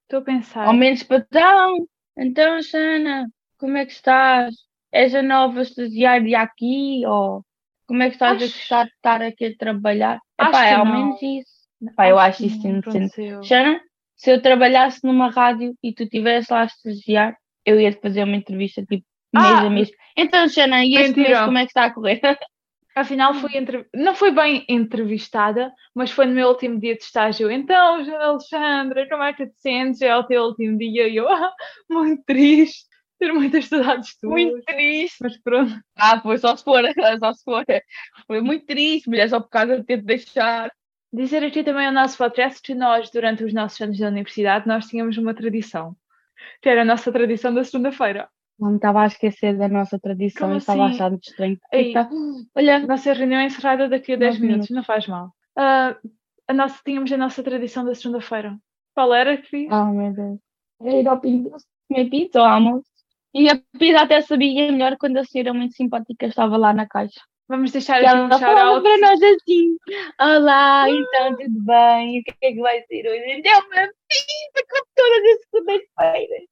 Estou 0.02 0.20
a 0.20 0.22
pensar. 0.22 0.66
Ao 0.66 0.72
menos 0.72 1.02
patrão. 1.02 1.86
Então, 2.16 2.62
Sana, 2.62 3.28
como 3.58 3.76
é 3.76 3.84
que 3.86 3.92
estás? 3.92 4.54
És 4.90 5.14
a 5.14 5.22
nova 5.22 5.60
estagiária 5.62 6.40
aqui? 6.40 7.02
Ou 7.06 7.44
como 7.86 8.02
é 8.02 8.08
que 8.08 8.14
estás 8.14 8.40
a 8.40 8.44
Acho- 8.44 8.54
gostar 8.56 8.84
de 8.84 8.90
estar 8.92 9.22
aqui 9.22 9.44
a 9.46 9.56
trabalhar? 9.56 10.18
Epá, 10.40 10.64
é 10.64 10.74
ao 10.74 10.86
menos 10.86 11.20
isso. 11.22 11.58
Pá, 11.94 12.08
eu 12.08 12.18
acho 12.18 12.44
isso 12.44 12.66
inocente. 12.66 12.88
aconteceu. 12.88 13.42
Xana, 13.44 13.80
se 14.18 14.30
eu 14.32 14.42
trabalhasse 14.42 15.00
numa 15.04 15.30
rádio 15.30 15.74
e 15.82 15.94
tu 15.94 16.02
estivesse 16.02 16.52
lá 16.52 16.62
a 16.62 16.66
estagiar, 16.66 17.36
eu 17.64 17.80
ia-te 17.80 18.00
fazer 18.00 18.24
uma 18.24 18.36
entrevista 18.36 18.82
tipo 18.84 19.04
mês 19.32 19.46
Ah! 19.46 19.60
a 19.60 19.70
mês. 19.70 19.90
Então, 20.16 20.48
Xana, 20.48 20.84
e 20.84 20.94
este 20.96 21.20
mês 21.20 21.38
como 21.40 21.56
é 21.58 21.62
que 21.62 21.68
está 21.70 21.84
a 21.86 21.94
correr? 21.94 22.20
Afinal, 22.96 23.32
fui 23.34 23.56
entre... 23.56 23.86
não 23.94 24.12
foi 24.12 24.32
bem 24.32 24.64
entrevistada, 24.68 25.72
mas 25.94 26.10
foi 26.10 26.26
no 26.26 26.34
meu 26.34 26.48
último 26.48 26.80
dia 26.80 26.96
de 26.96 27.04
estágio. 27.04 27.48
Então, 27.48 28.02
Joana 28.04 28.24
Alexandra, 28.24 29.08
como 29.08 29.22
é 29.22 29.32
que 29.32 29.46
te 29.46 29.56
sentes? 29.60 30.02
É 30.02 30.16
o 30.16 30.24
teu 30.24 30.42
último 30.42 30.76
dia. 30.76 31.06
E 31.06 31.14
eu, 31.16 31.28
ah, 31.28 31.52
muito 31.88 32.24
triste, 32.26 32.86
ter 33.20 33.32
muitas 33.32 33.66
saudades 33.66 34.18
tuas. 34.18 34.64
triste. 34.64 35.16
Mas 35.20 35.38
pronto, 35.40 35.72
Ah, 35.96 36.20
foi 36.20 36.38
só 36.38 36.56
se 36.56 36.64
for, 36.64 36.82
só 37.20 37.32
se 37.32 37.44
for. 37.44 37.64
Foi 38.26 38.40
muito 38.40 38.66
triste, 38.66 39.08
mulher, 39.08 39.28
só 39.28 39.38
por 39.38 39.50
causa 39.50 39.76
de 39.78 39.84
ter 39.84 39.98
de 39.98 40.04
deixar. 40.04 40.68
Dizer 41.12 41.42
aqui 41.44 41.62
também 41.64 41.86
ao 41.86 41.92
nosso 41.92 42.16
podcast 42.18 42.60
que 42.62 42.74
nós, 42.74 43.10
durante 43.10 43.44
os 43.44 43.52
nossos 43.52 43.80
anos 43.80 43.98
da 43.98 44.08
universidade, 44.08 44.66
nós 44.66 44.86
tínhamos 44.86 45.16
uma 45.18 45.34
tradição, 45.34 45.96
que 46.62 46.68
era 46.68 46.82
a 46.82 46.84
nossa 46.84 47.10
tradição 47.12 47.52
da 47.54 47.64
segunda-feira. 47.64 48.28
Não 48.58 48.70
me 48.70 48.76
estava 48.76 49.02
a 49.02 49.06
esquecer 49.06 49.56
da 49.56 49.68
nossa 49.68 49.98
tradição 50.00 50.48
Como 50.48 50.54
e 50.54 50.58
estava 50.58 50.82
a 50.82 50.86
assim? 50.86 50.94
achar 50.96 51.10
muito 51.10 51.28
estranho. 51.28 51.58
Ei. 51.72 51.84
Fica- 51.86 52.10
Olha, 52.56 52.78
Nossa 52.80 53.12
reunião 53.12 53.40
é 53.40 53.46
encerrada 53.46 53.88
daqui 53.88 54.12
a 54.12 54.16
10 54.16 54.34
Nove 54.34 54.46
minutos, 54.46 54.70
não 54.70 54.82
faz 54.82 55.06
mal. 55.06 55.30
Ah, 55.56 55.96
a 56.48 56.52
nossa, 56.52 56.80
tínhamos 56.84 57.10
a 57.12 57.16
nossa 57.16 57.42
tradição 57.42 57.84
da 57.84 57.94
segunda-feira. 57.94 58.56
Qual 58.94 59.14
era, 59.14 59.36
Cris? 59.36 59.68
oh 59.70 59.84
meu 59.92 60.12
Deus. 60.12 60.38
Era 60.80 60.96
ir 60.96 61.08
ao 61.08 61.20
Doce 61.20 61.66
comer 61.88 62.10
pizza 62.10 62.40
ou 62.40 62.46
almoço. 62.46 62.84
E 63.32 63.48
a 63.48 63.60
pizza 63.78 64.00
até 64.02 64.20
sabia 64.22 64.72
melhor 64.72 64.96
quando 64.96 65.18
a 65.18 65.24
senhora 65.24 65.54
muito 65.54 65.74
simpática 65.76 66.26
estava 66.26 66.56
lá 66.56 66.72
na 66.72 66.86
caixa. 66.86 67.20
Vamos 67.48 67.72
deixar 67.72 68.04
aqui 68.04 68.14
um 68.14 68.28
shout-out. 68.28 68.82
para 68.82 68.98
nós 68.98 69.22
assim: 69.22 69.76
Olá, 70.20 70.84
então 70.90 71.34
tudo 71.34 71.64
bem? 71.64 72.20
O 72.20 72.24
que 72.24 72.34
é 72.42 72.52
que 72.52 72.60
vai 72.60 72.82
ser 72.82 73.08
hoje? 73.08 73.24
Então, 73.38 73.58
uma 73.60 73.88
pizza 74.06 74.66
com 74.70 74.84
todas 74.94 75.24
as 75.24 75.40
segundas-feiras. 75.50 76.48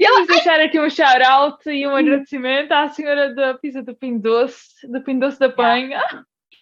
Vamos 0.00 0.26
deixar 0.28 0.60
aqui 0.60 0.78
um 0.78 0.88
shout-out 0.88 1.68
e 1.68 1.86
um 1.86 1.96
agradecimento 1.96 2.70
à 2.70 2.88
senhora 2.88 3.34
da 3.34 3.54
pizza 3.54 3.82
do 3.82 3.94
Pinho 3.96 4.20
Doce, 4.20 4.86
do 4.88 5.02
Pinho 5.02 5.18
Doce 5.18 5.40
da 5.40 5.48
Penha. 5.48 6.00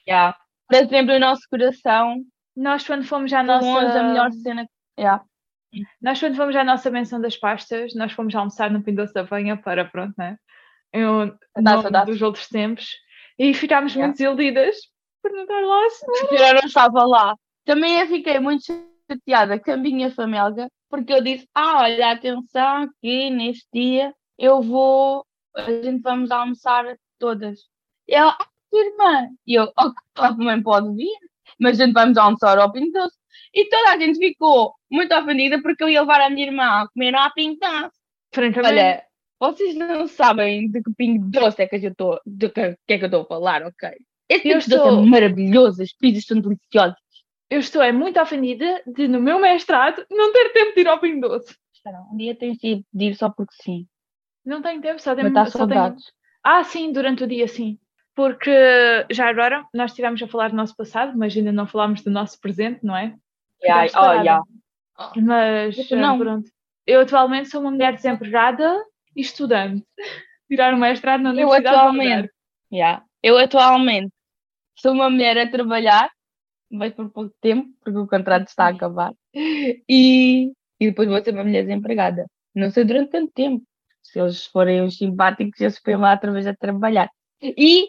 yeah. 0.08 0.34
para 0.66 0.88
sempre 0.88 1.16
o 1.16 1.20
nosso 1.20 1.42
coração, 1.50 2.22
Nós, 2.56 2.86
quando 2.86 3.04
fomos 3.04 3.32
à 3.34 3.42
nossa... 3.42 4.00
a 4.00 4.02
melhor 4.02 4.32
cena. 4.32 4.66
Yeah. 4.98 5.22
Nós, 6.00 6.20
quando 6.20 6.36
fomos 6.36 6.56
à 6.56 6.64
nossa 6.64 6.90
menção 6.90 7.20
das 7.20 7.36
pastas, 7.36 7.94
nós 7.94 8.12
fomos 8.12 8.34
almoçar 8.34 8.70
no 8.70 8.82
Pinho 8.82 8.96
Doce 8.96 9.12
da 9.12 9.24
Penha 9.24 9.58
para, 9.58 9.84
pronto, 9.84 10.14
né? 10.16 10.38
Eu, 10.92 11.10
Saudades, 11.18 11.38
nome 11.56 11.82
saudades. 11.82 12.14
dos 12.14 12.22
outros 12.22 12.48
tempos. 12.48 12.86
E 13.42 13.52
ficámos 13.54 13.92
Yeah. 13.92 14.06
muito 14.06 14.18
desiludidas 14.18 14.76
por 15.20 15.32
não 15.32 15.42
estar 15.42 15.60
lá. 15.62 15.84
A 15.84 15.90
senhora 15.90 16.60
não 16.60 16.68
estava 16.68 17.04
lá. 17.04 17.36
Também 17.64 17.98
eu 17.98 18.06
fiquei 18.06 18.38
muito 18.38 18.62
chateada 19.10 19.58
com 19.58 19.72
a 19.72 19.76
minha 19.76 20.12
família, 20.12 20.68
porque 20.88 21.12
eu 21.12 21.20
disse: 21.20 21.48
Ah, 21.52 21.82
olha, 21.82 22.12
atenção, 22.12 22.88
que 23.00 23.30
neste 23.30 23.66
dia 23.74 24.14
eu 24.38 24.62
vou, 24.62 25.26
a 25.56 25.62
gente 25.62 26.00
vamos 26.02 26.30
almoçar 26.30 26.96
todas. 27.18 27.58
E 28.06 28.14
ela, 28.14 28.36
ah, 28.40 28.46
irmã. 28.72 29.28
E 29.44 29.54
eu, 29.54 29.64
ok, 29.76 29.92
ela 30.16 30.36
também 30.36 30.62
pode 30.62 30.94
vir, 30.94 31.18
mas 31.58 31.80
a 31.80 31.84
gente 31.84 31.94
vamos 31.94 32.16
almoçar 32.16 32.56
ao 32.58 32.70
Pinto 32.70 32.92
Doce. 32.92 33.16
E 33.52 33.68
toda 33.68 33.90
a 33.90 33.98
gente 33.98 34.18
ficou 34.18 34.72
muito 34.88 35.12
ofendida 35.16 35.60
porque 35.60 35.82
eu 35.82 35.88
ia 35.88 36.02
levar 36.02 36.20
a 36.20 36.30
minha 36.30 36.46
irmã 36.46 36.62
a 36.62 36.88
comer 36.88 37.14
ao 37.16 37.32
Pinto 37.34 37.58
Doce. 37.58 37.96
Francamente, 38.32 38.72
Olha, 38.72 39.04
vocês 39.50 39.74
não 39.74 40.06
sabem 40.06 40.70
de 40.70 40.82
que 40.82 40.92
Pingo 40.94 41.28
Doce 41.28 41.62
é 41.62 41.66
que 41.66 41.76
eu 41.76 41.90
estou, 41.90 42.20
de 42.24 42.48
que, 42.48 42.76
que 42.86 42.92
é 42.94 42.98
que 42.98 43.04
eu 43.04 43.06
estou 43.06 43.22
a 43.22 43.26
falar, 43.26 43.62
ok? 43.62 43.90
Este 44.28 44.48
Eu 44.48 44.58
Pingo 44.58 44.70
Doce 44.70 44.72
é 44.74 44.76
estou- 44.76 45.06
maravilhoso, 45.06 45.82
as 45.82 45.92
pizzas 45.92 46.24
são 46.24 46.40
deliciosas. 46.40 46.96
eu 47.50 47.58
estou 47.60 47.82
é 47.82 47.92
muito 47.92 48.20
ofendida 48.20 48.82
de, 48.86 49.08
no 49.08 49.20
meu 49.20 49.38
mestrado, 49.40 50.04
não 50.10 50.32
ter 50.32 50.52
tempo 50.52 50.74
de 50.74 50.80
ir 50.80 50.88
ao 50.88 51.00
Pinho 51.00 51.20
Doce. 51.20 51.56
Espera, 51.74 51.98
Um 52.12 52.16
dia 52.16 52.34
tens 52.36 52.58
de 52.58 52.84
ir 52.94 53.14
só 53.16 53.28
porque 53.30 53.54
sim. 53.62 53.86
Não 54.44 54.62
tenho 54.62 54.80
tempo, 54.80 55.00
só 55.02 55.14
tenho... 55.14 55.28
Matar 55.28 55.50
só 55.50 55.66
tenho... 55.66 55.80
saudades. 55.80 56.04
Ah, 56.44 56.62
sim, 56.64 56.92
durante 56.92 57.24
o 57.24 57.26
dia, 57.26 57.46
sim. 57.48 57.78
Porque 58.14 58.50
já 59.10 59.28
agora 59.28 59.64
nós 59.72 59.90
estivemos 59.92 60.22
a 60.22 60.26
falar 60.28 60.50
do 60.50 60.56
nosso 60.56 60.76
passado, 60.76 61.16
mas 61.16 61.36
ainda 61.36 61.50
não 61.52 61.66
falámos 61.66 62.02
do 62.02 62.10
nosso 62.10 62.38
presente, 62.40 62.80
não 62.84 62.96
é? 62.96 63.14
Yeah, 63.62 63.90
oh, 63.96 64.12
yeah. 64.22 64.42
Mas 65.16 65.78
Isso 65.78 65.94
eh, 65.94 65.98
não. 65.98 66.18
pronto. 66.18 66.50
Eu 66.86 67.00
atualmente 67.00 67.48
sou 67.48 67.60
uma 67.60 67.70
mulher 67.70 67.94
desempregada 67.94 68.76
estudante. 69.16 69.84
Tirar 70.48 70.74
um 70.74 70.78
mestrado 70.78 71.22
na 71.22 71.30
Eu 71.30 71.48
Universidade 71.48 71.62
do 71.62 71.80
atualmente, 71.80 72.30
yeah. 72.70 73.02
eu 73.22 73.38
atualmente 73.38 74.12
sou 74.76 74.92
uma 74.92 75.08
mulher 75.08 75.38
a 75.38 75.50
trabalhar, 75.50 76.10
vai 76.70 76.90
por 76.90 77.08
pouco 77.10 77.34
tempo, 77.40 77.70
porque 77.82 77.98
o 77.98 78.06
contrato 78.06 78.48
está 78.48 78.66
a 78.66 78.68
acabar, 78.70 79.12
e, 79.34 80.52
e 80.78 80.86
depois 80.88 81.08
vou 81.08 81.22
ser 81.22 81.32
uma 81.32 81.44
mulher 81.44 81.64
desempregada. 81.64 82.26
Não 82.54 82.70
sei 82.70 82.84
durante 82.84 83.10
quanto 83.10 83.32
tempo. 83.32 83.64
Se 84.02 84.20
eles 84.20 84.44
forem 84.46 84.82
uns 84.82 84.98
simpáticos, 84.98 85.60
eles 85.60 85.80
põem 85.80 85.96
lá 85.96 86.12
outra 86.12 86.32
vez 86.32 86.46
a 86.46 86.54
trabalhar. 86.54 87.08
E 87.40 87.88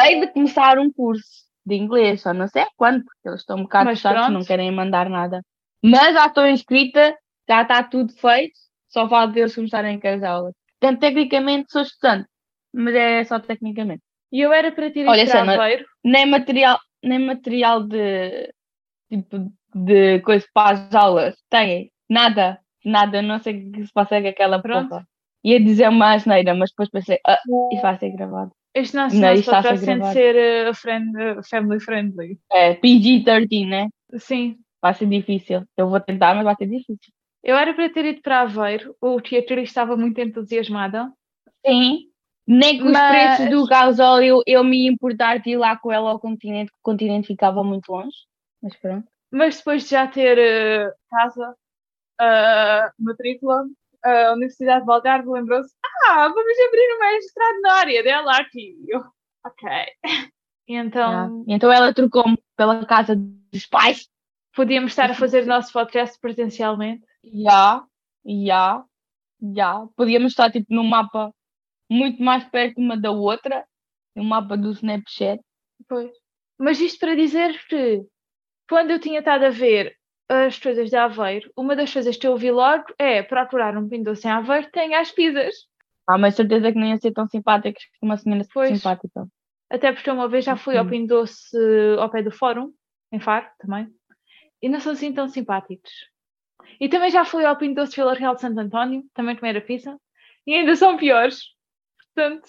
hei 0.00 0.20
de 0.20 0.26
começar 0.28 0.78
um 0.78 0.90
curso 0.90 1.44
de 1.64 1.76
inglês, 1.76 2.22
só 2.22 2.34
não 2.34 2.48
sei 2.48 2.66
quando, 2.76 3.04
porque 3.04 3.28
eles 3.28 3.40
estão 3.40 3.58
um 3.58 3.62
bocado 3.62 3.90
Mas 3.90 4.00
chatos, 4.00 4.32
não 4.32 4.44
querem 4.44 4.72
mandar 4.72 5.08
nada. 5.08 5.40
Mas 5.82 6.14
já 6.14 6.26
estou 6.26 6.46
inscrita, 6.46 7.16
já 7.48 7.62
está 7.62 7.82
tudo 7.82 8.12
feito, 8.12 8.58
só 8.92 9.08
falta 9.08 9.38
eles 9.38 9.54
começarem 9.54 9.98
com 9.98 10.08
as 10.08 10.22
aulas. 10.22 10.54
Portanto, 10.80 11.00
tecnicamente 11.00 11.72
sou 11.72 11.82
estudante, 11.82 12.28
mas 12.72 12.94
é 12.94 13.24
só 13.24 13.38
tecnicamente. 13.40 14.02
E 14.30 14.40
eu 14.40 14.52
era 14.52 14.72
para 14.72 14.90
ter 14.90 15.06
Olha, 15.06 15.24
Aveiro. 15.40 15.84
Nem 16.04 16.26
material, 16.26 16.78
nem 17.02 17.18
material 17.18 17.82
de 17.86 18.52
tipo 19.10 19.52
de 19.74 20.20
coisa 20.20 20.46
para 20.54 20.70
as 20.70 20.94
aulas. 20.94 21.36
Tem 21.50 21.90
nada, 22.08 22.58
nada, 22.84 23.22
não 23.22 23.38
sei 23.38 23.68
o 23.68 23.72
que 23.72 23.86
se 23.86 23.92
passa 23.92 24.20
com 24.20 24.28
aquela 24.28 24.60
Pronto. 24.60 25.02
Ia 25.44 25.58
dizer 25.60 25.88
uma 25.88 26.14
asneira, 26.14 26.54
mas 26.54 26.70
depois 26.70 26.88
pensei, 26.88 27.18
ah, 27.26 27.38
isso 27.72 27.82
vai 27.82 27.98
ser 27.98 28.10
gravado. 28.10 28.52
Este 28.74 28.96
nosso, 28.96 29.16
Não, 29.16 29.28
nosso 29.28 29.40
isto 29.40 29.50
podcast 29.50 29.84
tem 29.84 29.98
de 30.00 30.12
ser 30.12 30.36
eh, 30.36 30.72
friend- 30.72 31.20
eh, 31.20 31.36
family 31.50 31.80
friendly. 31.80 32.38
É, 32.50 32.74
PG-13, 32.74 33.68
né? 33.68 33.88
Sim. 34.16 34.56
Vai 34.80 34.94
ser 34.94 35.06
difícil. 35.06 35.62
Eu 35.76 35.90
vou 35.90 36.00
tentar, 36.00 36.34
mas 36.34 36.44
vai 36.44 36.54
ser 36.56 36.66
difícil. 36.66 37.12
Eu 37.42 37.56
era 37.56 37.74
para 37.74 37.90
ter 37.90 38.04
ido 38.04 38.22
para 38.22 38.42
Aveiro, 38.42 38.94
o 39.00 39.20
teatro 39.20 39.58
estava 39.60 39.96
muito 39.96 40.20
entusiasmada. 40.20 41.12
Sim. 41.66 42.08
Nem 42.46 42.78
com 42.78 42.86
os 42.86 42.92
Mas- 42.92 43.36
preços 43.36 43.50
do 43.50 43.66
gasóleo 43.66 44.42
eu 44.46 44.62
me 44.64 44.86
importar 44.88 45.38
de 45.38 45.50
ir 45.50 45.56
lá 45.56 45.76
com 45.76 45.90
ela 45.92 46.10
ao 46.10 46.18
continente, 46.20 46.70
que 46.70 46.78
o 46.78 46.82
continente 46.82 47.26
ficava 47.28 47.62
muito 47.62 47.90
longe. 47.90 48.16
Mas 48.62 48.76
pronto. 48.76 49.06
Mas 49.30 49.56
depois 49.58 49.84
de 49.84 49.90
já 49.90 50.06
ter 50.06 50.38
eh, 50.38 50.92
casa, 51.10 51.54
eh, 52.20 52.90
matrícula, 52.98 53.64
a 54.04 54.32
Universidade 54.32 54.84
de 54.84 54.90
Algarve 54.92 55.28
lembrou-se: 55.30 55.72
Ah, 56.06 56.28
vamos 56.28 56.58
abrir 56.68 56.96
uma 56.96 57.12
mestrado 57.12 57.60
na 57.62 57.72
área 57.74 58.02
dela 58.02 58.36
aqui. 58.38 58.76
Eu, 58.88 59.00
ok. 59.46 59.68
Então 60.68 61.10
Ah, 61.12 61.28
Então 61.48 61.72
ela 61.72 61.92
trocou-me 61.92 62.38
pela 62.56 62.84
casa 62.86 63.16
dos 63.16 63.66
pais. 63.66 64.08
podíamos 64.54 64.92
estar 64.92 65.10
a 65.10 65.14
fazer 65.14 65.42
o 65.44 65.46
nosso 65.46 65.72
podcast 65.72 66.18
presencialmente. 66.20 67.02
Já, 67.24 67.84
já, 68.24 68.84
já. 69.54 69.86
Podíamos 69.96 70.32
estar 70.32 70.50
tipo 70.50 70.74
num 70.74 70.84
mapa 70.84 71.32
muito 71.90 72.22
mais 72.22 72.44
perto 72.44 72.78
uma 72.78 72.96
da 72.96 73.10
outra, 73.10 73.64
no 74.14 74.24
mapa 74.24 74.56
do 74.56 74.70
Snapchat. 74.72 75.40
Pois. 75.88 76.10
Mas 76.58 76.80
isto 76.80 76.98
para 77.00 77.14
dizer 77.14 77.58
que 77.68 78.04
quando 78.68 78.90
eu 78.90 79.00
tinha 79.00 79.18
estado 79.18 79.44
a 79.44 79.50
ver 79.50 79.96
as 80.28 80.58
coisas 80.58 80.88
de 80.88 80.96
Aveiro, 80.96 81.50
uma 81.56 81.76
das 81.76 81.92
coisas 81.92 82.16
que 82.16 82.26
eu 82.26 82.36
vi 82.36 82.50
logo 82.50 82.84
é 82.98 83.22
procurar 83.22 83.76
um 83.76 83.88
pinto 83.88 84.04
doce 84.04 84.26
em 84.26 84.30
Aveiro 84.30 84.70
tenha 84.70 85.00
as 85.00 85.10
pizzas. 85.10 85.54
Ah, 86.08 86.16
mas 86.18 86.34
certeza 86.34 86.72
que 86.72 86.78
não 86.78 86.86
ia 86.86 86.96
ser 86.96 87.12
tão 87.12 87.26
simpáticos 87.26 87.84
que 87.84 87.98
uma 88.06 88.16
senhora 88.16 88.44
Pois. 88.52 88.76
simpática. 88.76 89.26
Até 89.70 89.92
porque 89.92 90.10
uma 90.10 90.28
vez 90.28 90.44
já 90.44 90.56
fui 90.56 90.76
ao 90.76 90.84
Uhum. 90.84 90.90
Pinto 90.90 91.08
Doce 91.08 91.56
ao 91.98 92.10
pé 92.10 92.22
do 92.22 92.30
Fórum, 92.30 92.72
em 93.10 93.20
Faro 93.20 93.46
também, 93.58 93.88
e 94.60 94.68
não 94.68 94.80
são 94.80 94.92
assim 94.92 95.12
tão 95.12 95.28
simpáticos. 95.28 95.90
E 96.80 96.88
também 96.88 97.10
já 97.10 97.24
fui 97.24 97.44
ao 97.44 97.56
Pinto 97.56 97.76
Doce 97.76 97.96
Vila 97.96 98.14
Real 98.14 98.34
de 98.34 98.40
Santo 98.40 98.58
António, 98.58 99.04
também 99.14 99.36
comer 99.36 99.56
a 99.56 99.60
pizza, 99.60 99.96
e 100.46 100.54
ainda 100.54 100.74
são 100.76 100.96
piores. 100.96 101.40
Portanto, 102.14 102.48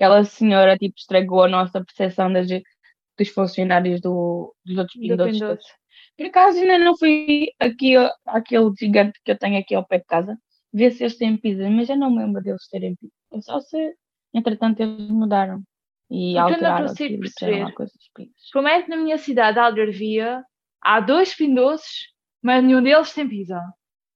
Aquela 0.00 0.24
senhora 0.24 0.78
tipo 0.78 0.94
estragou 0.96 1.44
a 1.44 1.48
nossa 1.48 1.84
percepção 1.84 2.32
das, 2.32 2.46
dos 2.48 3.28
funcionários 3.28 4.00
do, 4.00 4.54
dos 4.64 4.78
outros 4.78 4.96
do 4.96 5.00
pindotes 5.02 5.34
Pinto 5.34 5.46
todos. 5.46 5.64
Doce. 5.64 5.74
Por 6.16 6.26
acaso 6.26 6.58
ainda 6.58 6.78
não 6.78 6.96
fui 6.96 7.48
aqui 7.58 7.94
àquele 8.26 8.70
gigante 8.78 9.20
que 9.22 9.30
eu 9.30 9.38
tenho 9.38 9.58
aqui 9.58 9.74
ao 9.74 9.86
pé 9.86 9.98
de 9.98 10.04
casa 10.06 10.38
ver 10.72 10.92
se 10.92 11.02
eles 11.02 11.18
têm 11.18 11.36
pizza, 11.36 11.68
mas 11.68 11.90
eu 11.90 11.96
não 11.96 12.10
me 12.10 12.24
lembro 12.24 12.42
deles 12.42 12.66
terem 12.68 12.96
pizza. 12.96 13.14
Eu 13.30 13.42
só 13.42 13.60
se, 13.60 13.94
entretanto, 14.32 14.80
eles 14.80 15.10
mudaram 15.10 15.62
e 16.10 16.30
eu 16.30 16.34
não 16.34 16.48
alteraram 16.48 16.86
consigo 16.86 17.20
perceber. 17.20 17.72
coisas 17.74 17.96
pizzas. 18.14 18.72
É 18.72 18.82
que 18.82 18.88
na 18.88 18.96
minha 18.96 19.18
cidade, 19.18 19.58
Algarvia, 19.58 20.42
há 20.80 21.00
dois 21.00 21.34
pindoces, 21.34 22.06
mas 22.42 22.64
nenhum 22.64 22.82
deles 22.82 23.12
tem 23.14 23.28
pizza? 23.28 23.60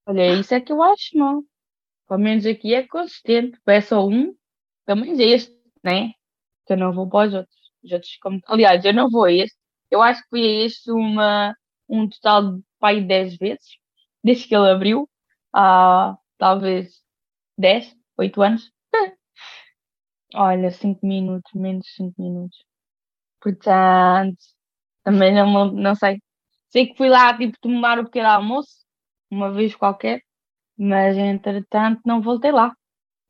Olha, 0.07 0.35
isso 0.41 0.55
é 0.55 0.61
que 0.61 0.73
eu 0.73 0.83
acho 0.83 1.17
mal. 1.19 1.43
Pelo 2.09 2.21
menos 2.21 2.47
aqui 2.47 2.75
é 2.75 2.87
consistente. 2.87 3.59
É 3.67 3.81
só 3.81 4.07
um, 4.07 4.35
pelo 4.87 5.01
menos 5.01 5.19
este, 5.21 5.55
né? 5.83 6.13
Que 6.67 6.75
eu 6.75 6.77
não 6.79 6.93
vou 6.93 7.09
para 7.09 7.29
os 7.29 7.35
outros. 7.35 7.57
Os 7.85 7.93
outros 7.93 8.17
como... 8.19 8.41
Aliás, 8.47 8.85
eu 8.85 8.95
não 8.95 9.11
vou 9.11 9.25
a 9.25 9.33
este. 9.33 9.57
Eu 9.91 10.03
acho 10.03 10.23
que 10.25 10.29
fui 10.31 10.43
a 10.43 10.65
este 10.67 10.91
uma, 10.91 11.57
um 11.89 12.09
total 12.09 12.57
de 12.57 12.63
pai 12.79 13.01
10 13.03 13.37
vezes, 13.39 13.79
desde 14.25 14.49
que 14.49 14.55
ele 14.57 14.71
abriu, 14.71 15.09
há 15.53 16.17
talvez 16.39 17.03
10, 17.59 17.95
8 18.19 18.43
anos. 18.43 18.73
Olha, 20.35 20.71
5 20.71 21.07
minutos, 21.07 21.53
menos 21.55 21.87
5 21.95 22.21
minutos. 22.21 22.59
Portanto, 23.41 24.39
também 25.05 25.35
não, 25.35 25.73
não 25.73 25.95
sei. 25.95 26.21
Sei 26.75 26.89
que 26.89 26.97
fui 26.99 27.09
lá, 27.09 27.37
tipo, 27.39 27.57
tomar 27.61 28.01
o 28.01 28.05
pequeno 28.07 28.29
almoço, 28.29 28.85
uma 29.31 29.53
vez 29.53 29.77
qualquer, 29.77 30.23
mas 30.79 31.17
entretanto 31.17 32.01
não 32.07 32.23
voltei 32.23 32.53
lá. 32.53 32.75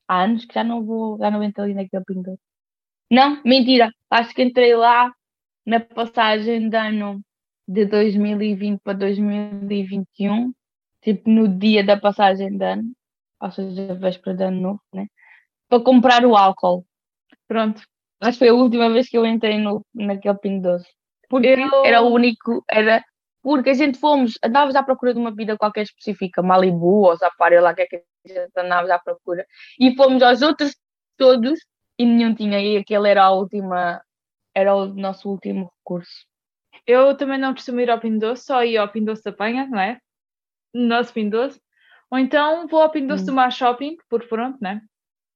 Há 0.08 0.24
anos 0.24 0.46
que 0.46 0.54
já 0.54 0.64
não 0.64 0.84
vou, 0.84 1.18
já 1.18 1.30
não 1.30 1.42
entro 1.42 1.64
ali 1.64 1.74
naquele 1.74 2.04
pintor. 2.04 2.38
Não, 3.10 3.42
mentira, 3.44 3.90
acho 4.10 4.34
que 4.34 4.42
entrei 4.42 4.74
lá 4.76 5.12
na 5.66 5.80
passagem 5.80 6.70
de 6.70 6.76
ano 6.76 7.22
de 7.68 7.86
2020 7.86 8.80
para 8.82 8.94
2021, 8.98 10.52
tipo 11.02 11.30
no 11.30 11.48
dia 11.48 11.84
da 11.84 11.98
passagem 11.98 12.56
de 12.58 12.64
ano, 12.64 12.92
ou 13.40 13.50
seja, 13.52 13.94
véspera 13.94 14.36
de 14.36 14.44
ano 14.44 14.60
novo, 14.60 14.82
né? 14.94 15.06
Para 15.68 15.84
comprar 15.84 16.24
o 16.26 16.36
álcool. 16.36 16.86
Pronto. 17.48 17.82
Acho 18.20 18.34
que 18.38 18.46
foi 18.46 18.48
a 18.50 18.54
última 18.54 18.90
vez 18.90 19.08
que 19.08 19.18
eu 19.18 19.26
entrei 19.26 19.58
no, 19.58 19.84
naquele 19.94 20.38
Pingo 20.38 20.62
Doce. 20.62 20.88
Porque 21.28 21.48
Eu- 21.48 21.84
era 21.84 22.02
o 22.02 22.08
único, 22.12 22.64
era 22.70 23.04
porque 23.44 23.70
a 23.70 23.74
gente 23.74 23.98
fomos, 23.98 24.38
andávamos 24.42 24.74
à 24.74 24.82
procura 24.82 25.12
de 25.12 25.20
uma 25.20 25.30
bebida 25.30 25.58
qualquer 25.58 25.82
específica, 25.82 26.42
Malibu 26.42 27.02
ou 27.04 27.16
Safari, 27.18 27.60
lá 27.60 27.74
que 27.74 27.82
é 27.82 27.86
que 27.86 27.96
a 27.96 28.00
gente 28.26 28.50
andávamos 28.56 28.90
à 28.90 28.98
procura, 28.98 29.46
e 29.78 29.94
fomos 29.94 30.22
aos 30.22 30.40
outros 30.40 30.74
todos 31.18 31.60
e 31.98 32.06
nenhum 32.06 32.34
tinha, 32.34 32.58
e 32.58 32.78
aquele 32.78 33.06
era 33.06 33.24
a 33.24 33.30
última, 33.32 34.02
era 34.54 34.74
o 34.74 34.86
nosso 34.86 35.28
último 35.28 35.70
recurso. 35.78 36.26
Eu 36.86 37.14
também 37.16 37.38
não 37.38 37.52
costumo 37.52 37.80
ir 37.80 37.90
ao 37.90 38.00
Pinto 38.00 38.18
Doce, 38.20 38.46
só 38.46 38.64
ia 38.64 38.80
ao 38.80 38.88
Pinto 38.88 39.06
Doce 39.06 39.22
da 39.22 39.32
Penha, 39.32 39.66
não 39.66 39.78
é? 39.78 40.00
No 40.72 40.86
nosso 40.86 41.12
Pinto 41.12 41.36
Doce. 41.36 41.60
Ou 42.10 42.18
então 42.18 42.66
vou 42.66 42.80
ao 42.80 42.90
Pinto 42.90 43.08
Doce 43.08 43.24
Hum. 43.24 43.26
do 43.26 43.32
Mar 43.34 43.52
Shopping, 43.52 43.96
porque 44.08 44.26
pronto, 44.26 44.58
né? 44.60 44.80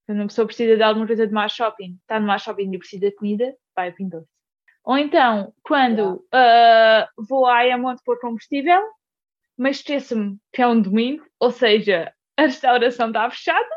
Quando 0.07 0.17
uma 0.17 0.27
pessoa 0.27 0.47
precisa 0.47 0.75
de 0.75 0.81
alguma 0.81 1.05
coisa 1.05 1.27
de 1.27 1.33
Mar 1.33 1.49
Shopping, 1.49 1.97
está 2.01 2.19
no 2.19 2.25
Mar 2.25 2.39
Shopping 2.39 2.73
e 2.73 2.79
precisa 2.79 3.05
de 3.05 3.15
comida, 3.15 3.55
vai 3.75 3.89
ao 3.89 3.95
Pinto 3.95 4.17
Doce. 4.17 4.38
Ou 4.83 4.97
então, 4.97 5.53
quando 5.63 6.25
ah, 6.33 7.07
vou 7.17 7.45
à 7.45 7.57
Ayamonte 7.59 8.01
pôr 8.03 8.19
combustível, 8.19 8.81
mas 9.57 9.77
esqueço-me 9.77 10.37
que 10.53 10.61
é 10.61 10.67
um 10.67 10.81
domingo, 10.81 11.25
ou 11.39 11.51
seja, 11.51 12.13
a 12.37 12.43
restauração 12.43 13.07
está 13.09 13.29
fechada, 13.31 13.69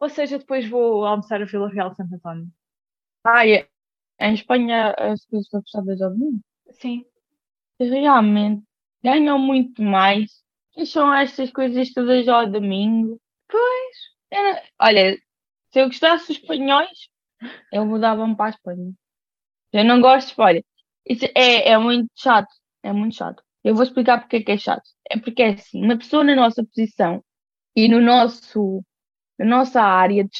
ou 0.00 0.08
seja, 0.10 0.38
depois 0.38 0.68
vou 0.68 1.06
almoçar 1.06 1.42
a 1.42 1.46
Vila 1.46 1.68
Real 1.70 1.90
de 1.90 1.96
Santo 1.96 2.14
António. 2.16 2.48
Ah, 3.24 3.46
e 3.46 3.66
em 4.20 4.34
Espanha 4.34 4.94
as 4.98 5.24
coisas 5.26 5.46
estão 5.46 5.62
fechadas 5.62 6.02
ao 6.02 6.10
domingo. 6.12 6.40
Sim. 6.72 7.04
Realmente, 7.80 8.64
ganham 9.02 9.38
muito 9.38 9.82
mais. 9.82 10.42
E 10.76 10.86
são 10.86 11.12
estas 11.14 11.50
coisas 11.52 11.92
todas 11.92 12.28
ao 12.28 12.50
domingo. 12.50 13.20
Pois. 13.48 13.96
Era- 14.30 14.62
olha, 14.80 15.16
se 15.72 15.80
eu 15.80 15.86
gostasse 15.86 16.28
dos 16.28 16.38
espanhóis, 16.38 17.08
eu 17.72 17.86
mudava-me 17.86 18.36
para 18.36 18.46
a 18.46 18.50
Espanha. 18.50 18.92
Eu 19.72 19.84
não 19.84 20.00
gosto, 20.00 20.34
olha, 20.40 20.64
isso 21.06 21.24
é, 21.36 21.70
é 21.70 21.78
muito 21.78 22.10
chato, 22.16 22.48
é 22.82 22.92
muito 22.92 23.16
chato. 23.16 23.42
Eu 23.64 23.74
vou 23.74 23.84
explicar 23.84 24.20
porque 24.20 24.36
é 24.36 24.42
que 24.42 24.52
é 24.52 24.56
chato. 24.58 24.88
É 25.10 25.18
porque 25.18 25.42
é 25.42 25.50
assim, 25.50 25.82
uma 25.84 25.98
pessoa 25.98 26.24
na 26.24 26.34
nossa 26.34 26.64
posição 26.64 27.22
e 27.76 27.88
no 27.88 28.00
nosso, 28.00 28.84
na 29.38 29.46
nossa 29.46 29.82
área 29.82 30.24
de 30.24 30.38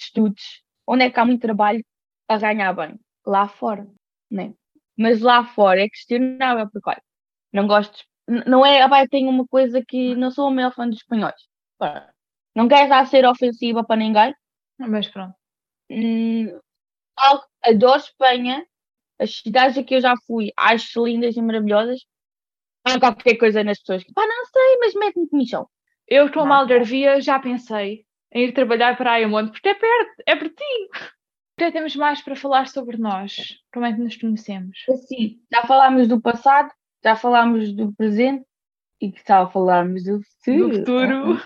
estudos, 0.00 0.62
onde 0.86 1.04
é 1.04 1.10
que 1.10 1.20
há 1.20 1.24
muito 1.24 1.42
trabalho 1.42 1.84
a 2.28 2.38
ganhar 2.38 2.72
bem? 2.74 2.98
Lá 3.26 3.48
fora, 3.48 3.86
né? 4.30 4.54
Mas 4.98 5.20
lá 5.20 5.44
fora 5.44 5.82
é 5.82 5.88
questionável, 5.88 6.70
porque 6.70 6.90
olha, 6.90 7.02
não 7.52 7.66
gosto, 7.66 8.04
não 8.46 8.64
é, 8.66 8.82
ah, 8.82 8.88
vai, 8.88 9.08
tenho 9.08 9.30
uma 9.30 9.46
coisa 9.46 9.84
que 9.86 10.14
não 10.16 10.30
sou 10.30 10.48
o 10.48 10.52
maior 10.54 10.72
fã 10.74 10.88
dos 10.88 10.98
espanhóis. 10.98 11.36
Não 12.54 12.68
quero 12.68 12.84
estar 12.84 13.00
a 13.00 13.06
ser 13.06 13.26
ofensiva 13.26 13.84
para 13.84 13.96
ninguém, 13.96 14.34
Mas 14.78 15.08
pronto. 15.08 15.34
Hum, 15.90 16.58
adoro 17.62 18.00
Espanha. 18.00 18.66
As 19.18 19.36
cidades 19.36 19.78
a 19.78 19.82
que 19.82 19.94
eu 19.94 20.00
já 20.00 20.14
fui, 20.26 20.52
acho 20.56 21.04
lindas 21.04 21.36
e 21.36 21.42
maravilhosas. 21.42 22.00
Há 22.84 23.00
qualquer 23.00 23.36
coisa 23.36 23.64
nas 23.64 23.78
pessoas 23.78 24.04
que, 24.04 24.12
pá, 24.12 24.26
não 24.26 24.44
sei, 24.44 24.78
mas 24.78 24.94
mete-me 24.94 25.28
comichão. 25.28 25.68
Eu, 26.06 26.30
como 26.30 26.46
Nada. 26.46 26.60
Algarvia, 26.60 27.20
já 27.20 27.38
pensei 27.38 28.04
em 28.32 28.44
ir 28.44 28.52
trabalhar 28.52 28.96
para 28.96 29.12
Ayamonte, 29.12 29.52
porque 29.52 29.68
é 29.68 29.74
perto, 29.74 30.22
é 30.26 30.36
pertinho. 30.36 30.88
Já 31.58 31.72
temos 31.72 31.96
mais 31.96 32.20
para 32.20 32.36
falar 32.36 32.68
sobre 32.68 32.98
nós, 32.98 33.58
como 33.72 33.86
é 33.86 33.92
que 33.92 34.00
nos 34.00 34.16
conhecemos. 34.16 34.84
Assim, 34.90 35.40
já 35.50 35.62
falámos 35.62 36.06
do 36.06 36.20
passado, 36.20 36.70
já 37.02 37.16
falámos 37.16 37.72
do 37.72 37.94
presente 37.94 38.44
e 39.00 39.10
que 39.10 39.24
tal 39.24 39.50
falarmos 39.50 40.04
do 40.04 40.20
futuro? 40.22 40.68
Do 40.68 40.78
futuro. 40.78 41.42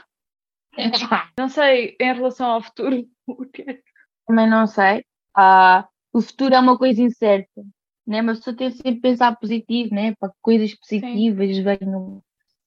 Não 1.38 1.48
sei, 1.48 1.96
em 2.00 2.14
relação 2.14 2.46
ao 2.50 2.62
futuro, 2.62 3.04
o 3.26 3.44
que 3.46 3.62
é 3.62 3.80
Também 4.26 4.48
não 4.48 4.66
sei. 4.66 5.04
Ah, 5.36 5.88
o 6.12 6.20
futuro 6.20 6.54
é 6.54 6.58
uma 6.60 6.76
coisa 6.76 7.00
incerta, 7.02 7.62
né? 8.06 8.22
Mas 8.22 8.36
a 8.36 8.40
pessoa 8.40 8.56
tem 8.56 8.70
sempre 8.70 9.00
pensar 9.00 9.36
positivo, 9.36 9.94
né? 9.94 10.14
Para 10.16 10.32
coisas 10.42 10.74
positivas 10.74 11.56
venham. 11.58 12.22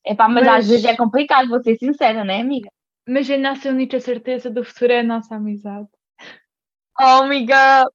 Epá, 0.06 0.28
mas, 0.28 0.46
Mas- 0.46 0.66
às 0.66 0.70
vezes 0.70 0.86
é 0.86 0.96
complicado, 0.98 1.50
vou 1.50 1.62
ser 1.64 1.76
sincera, 1.78 2.24
né, 2.24 2.42
amiga? 2.42 2.70
Mas 3.08 3.30
a 3.30 3.38
nossa 3.38 3.70
única 3.70 4.00
certeza 4.00 4.50
do 4.50 4.64
futuro 4.64 4.92
é 4.94 5.00
a 5.00 5.04
nossa 5.04 5.36
amizade. 5.36 5.88
Oh, 7.00 7.24
amiga! 7.24 7.86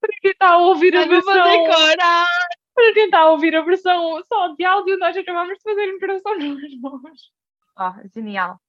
Para 0.00 0.10
quem 0.22 0.30
está 0.30 0.50
a 0.50 0.58
ouvir 0.58 0.96
a 0.96 1.06
versão, 1.06 1.64
para 2.74 2.94
quem 2.94 3.04
está 3.04 3.18
a 3.20 3.30
ouvir 3.30 3.54
a 3.56 3.62
versão 3.62 4.22
só 4.24 4.54
de 4.54 4.64
áudio, 4.64 4.98
nós 4.98 5.16
acabamos 5.16 5.56
de 5.58 5.62
fazer 5.62 5.86
interação 5.88 6.38
nas 6.38 6.74
mãos. 6.80 7.32
Ah, 7.76 8.00
genial. 8.14 8.60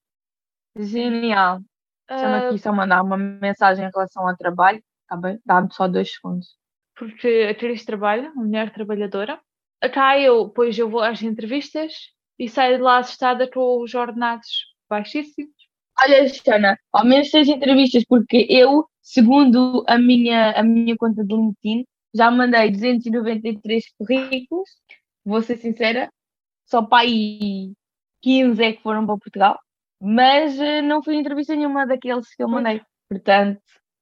Genial. 0.76 1.62
Deixa-me 2.10 2.36
Ah, 2.36 2.48
aqui 2.50 2.60
só 2.60 2.74
mandar 2.74 3.02
uma 3.04 3.18
mensagem 3.18 3.86
em 3.86 3.92
relação 3.92 4.28
ao 4.28 4.36
trabalho. 4.36 4.84
Tá 5.12 5.18
bem? 5.18 5.38
Dá-me 5.46 5.68
só 5.74 5.90
dois 5.90 6.14
segundos. 6.14 6.58
porque 6.96 7.48
a 7.50 7.54
Cris 7.54 7.84
trabalha, 7.84 8.32
uma 8.32 8.46
mulher 8.46 8.72
trabalhadora. 8.74 9.42
Cá 9.94 10.18
eu, 10.18 10.48
pois 10.50 10.78
eu 10.80 10.90
vou 10.90 11.02
às 11.02 11.22
entrevistas 11.22 11.92
e 12.40 12.48
saio 12.48 12.78
de 12.78 12.84
lá 12.84 13.00
assustada 13.00 13.50
com 13.52 13.82
os 13.84 13.94
ordenados 13.94 14.48
baixíssimos. 14.90 15.52
Olha, 16.02 16.26
Xana, 16.30 16.78
ao 16.94 17.04
menos 17.06 17.30
seis 17.30 17.50
entrevistas, 17.50 18.06
porque 18.08 18.48
eu, 18.50 18.88
segundo 19.02 19.84
a 19.86 19.98
minha, 19.98 20.52
a 20.52 20.64
minha 20.64 20.96
conta 20.96 21.26
do 21.26 21.36
LinkedIn, 21.36 21.86
já 22.16 22.32
mandei 22.32 22.72
293 22.72 23.84
currículos, 23.98 24.70
vou 25.26 25.42
ser 25.42 25.58
sincera, 25.58 26.10
só 26.66 26.82
para 26.84 27.04
aí 27.04 27.74
15 28.22 28.64
é 28.64 28.74
que 28.74 28.82
foram 28.82 29.06
para 29.06 29.18
Portugal, 29.18 29.60
mas 30.00 30.58
eh, 30.58 30.82
não 30.82 31.04
fui 31.04 31.16
entrevista 31.16 31.54
nenhuma 31.54 31.86
daqueles 31.86 32.34
que 32.34 32.42
eu 32.44 32.48
mandei. 32.48 32.82
Portanto, 33.10 33.62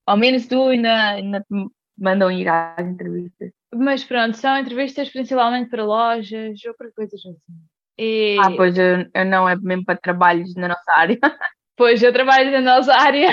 ao 0.10 0.18
menos 0.18 0.48
tu 0.48 0.70
ainda, 0.70 1.12
ainda 1.12 1.40
te 1.42 1.68
mandam 1.96 2.32
ir 2.32 2.48
às 2.48 2.80
entrevistas. 2.80 3.52
Mas 3.72 4.04
pronto, 4.04 4.36
são 4.36 4.58
entrevistas 4.58 5.08
principalmente 5.10 5.70
para 5.70 5.86
lojas 5.86 6.60
ou 6.66 6.74
para 6.74 6.92
coisas 6.92 7.20
assim. 7.20 7.38
E 7.96 8.38
Ah, 8.40 8.50
pois 8.56 8.76
eu, 8.76 9.06
eu 9.14 9.26
não 9.26 9.48
é 9.48 9.56
mesmo 9.56 9.86
para 9.86 10.00
trabalhos 10.00 10.56
na 10.56 10.70
nossa 10.70 10.92
área. 10.96 11.20
pois 11.78 12.02
eu 12.02 12.12
trabalho 12.12 12.52
na 12.52 12.62
nossa 12.62 12.92
área. 12.92 13.30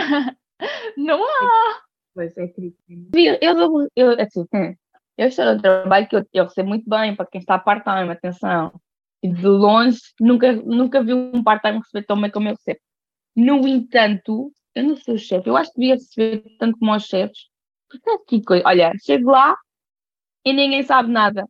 Não 0.99 1.25
há. 1.25 1.81
Pois 2.15 2.37
é 2.37 2.47
triste. 2.49 2.79
Eu, 3.41 3.89
eu, 3.97 4.11
assim, 4.21 4.47
hum, 4.53 4.75
eu 5.17 5.29
estou 5.29 5.47
no 5.47 5.63
trabalho 5.63 6.09
que 6.09 6.17
eu, 6.17 6.27
eu 6.35 6.45
recebo 6.45 6.69
muito 6.69 6.89
bem 6.89 7.17
para 7.17 7.27
quem 7.27 7.41
está 7.41 7.59
part-time, 7.59 8.11
atenção. 8.11 8.71
E 9.23 9.29
de 9.33 9.47
longe, 9.47 9.99
nunca, 10.21 10.53
nunca 10.53 11.03
vi 11.03 11.15
um 11.15 11.43
part-time 11.43 11.79
receber 11.79 12.05
tão 12.05 12.21
bem 12.21 12.31
como 12.31 12.49
eu 12.49 12.55
recebo. 12.55 12.81
No 13.35 13.67
entanto, 13.67 14.53
eu 14.77 14.85
não 14.85 14.97
sou 14.97 15.17
chefe, 15.19 15.49
eu 15.49 15.57
acho 15.57 15.73
que 15.73 15.81
devia 15.81 15.95
receber 15.95 16.45
tanto 16.59 16.79
como 16.79 16.95
os 16.95 17.05
chefes. 17.05 17.49
Porque 17.89 18.11
é 18.11 18.19
que 18.19 18.43
coisa. 18.45 18.63
Olha, 18.67 18.93
chego 19.03 19.31
lá 19.31 19.57
e 20.45 20.53
ninguém 20.53 20.83
sabe 20.83 21.11
nada. 21.11 21.49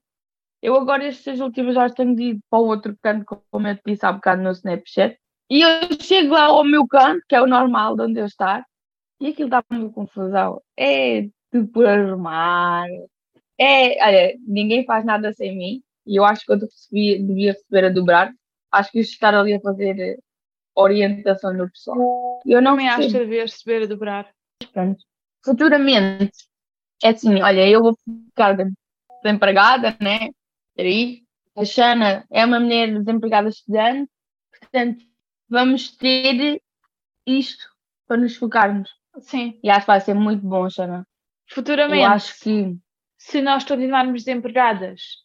Eu 0.62 0.76
agora, 0.76 1.04
estas 1.04 1.40
últimas 1.40 1.76
horas, 1.76 1.92
tenho 1.94 2.14
de 2.14 2.22
ir 2.22 2.40
para 2.48 2.60
o 2.60 2.66
outro 2.66 2.96
canto, 3.02 3.24
como 3.50 3.68
eu 3.68 3.76
te 3.76 3.82
disse 3.86 4.06
há 4.06 4.12
bocado 4.12 4.42
no 4.42 4.50
Snapchat. 4.52 5.18
E 5.50 5.60
eu 5.62 5.68
chego 6.00 6.34
lá 6.34 6.44
ao 6.44 6.64
meu 6.64 6.86
canto, 6.86 7.22
que 7.28 7.34
é 7.34 7.42
o 7.42 7.46
normal 7.46 7.96
de 7.96 8.02
onde 8.02 8.20
eu 8.20 8.26
estar, 8.26 8.64
e 9.20 9.28
aquilo 9.28 9.50
dá-me 9.50 9.78
uma 9.84 9.92
confusão. 9.92 10.62
É 10.76 11.28
tudo 11.50 11.68
por 11.68 11.86
arrumar. 11.86 12.86
É, 13.58 14.04
olha, 14.06 14.36
ninguém 14.46 14.84
faz 14.84 15.04
nada 15.04 15.32
sem 15.32 15.56
mim. 15.56 15.82
E 16.06 16.16
eu 16.16 16.24
acho 16.24 16.44
que 16.44 16.52
eu 16.52 16.58
devia 16.58 17.52
receber 17.52 17.86
a 17.86 17.90
dobrar. 17.90 18.32
Acho 18.70 18.92
que 18.92 19.00
estar 19.00 19.34
ali 19.34 19.54
a 19.54 19.60
fazer 19.60 20.18
orientação 20.76 21.56
do 21.56 21.68
pessoal. 21.70 22.40
Eu 22.44 22.60
não 22.60 22.72
Também 22.72 22.88
acho 22.88 22.96
que 22.98 23.02
percebo. 23.04 23.24
devia 23.24 23.42
receber 23.42 23.82
a 23.82 23.86
dobrar. 23.86 24.34
Pronto. 24.72 25.02
Futuramente, 25.44 26.36
é 27.02 27.08
assim, 27.08 27.40
olha, 27.42 27.68
eu 27.68 27.82
vou 27.82 27.98
ficar 28.28 28.56
desempregada, 29.22 29.96
né? 30.00 30.30
Aí, 30.78 31.22
a 31.56 31.64
Xana 31.64 32.26
é 32.30 32.44
uma 32.44 32.60
mulher 32.60 32.92
desempregada 32.92 33.48
estudante, 33.48 34.10
portanto, 34.60 35.04
vamos 35.48 35.96
ter 35.96 36.60
isto 37.26 37.64
para 38.06 38.18
nos 38.18 38.36
focarmos. 38.36 38.90
Sim. 39.20 39.58
E 39.62 39.70
acho 39.70 39.80
que 39.80 39.86
vai 39.86 40.00
ser 40.00 40.14
muito 40.14 40.46
bom, 40.46 40.68
Xana. 40.68 41.06
Futuramente, 41.48 42.02
Eu 42.02 42.10
acho 42.10 42.40
que 42.40 42.76
se 43.16 43.40
nós 43.40 43.64
continuarmos 43.64 44.24
desempregadas, 44.24 45.24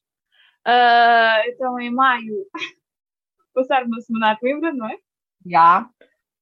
ah, 0.66 1.42
então 1.48 1.80
em 1.80 1.92
maio, 1.92 2.46
passar 3.54 3.84
uma 3.84 4.00
semana 4.02 4.32
a 4.32 4.40
Coimbra, 4.40 4.72
não 4.72 4.88
é? 4.88 4.96
Já. 5.46 5.90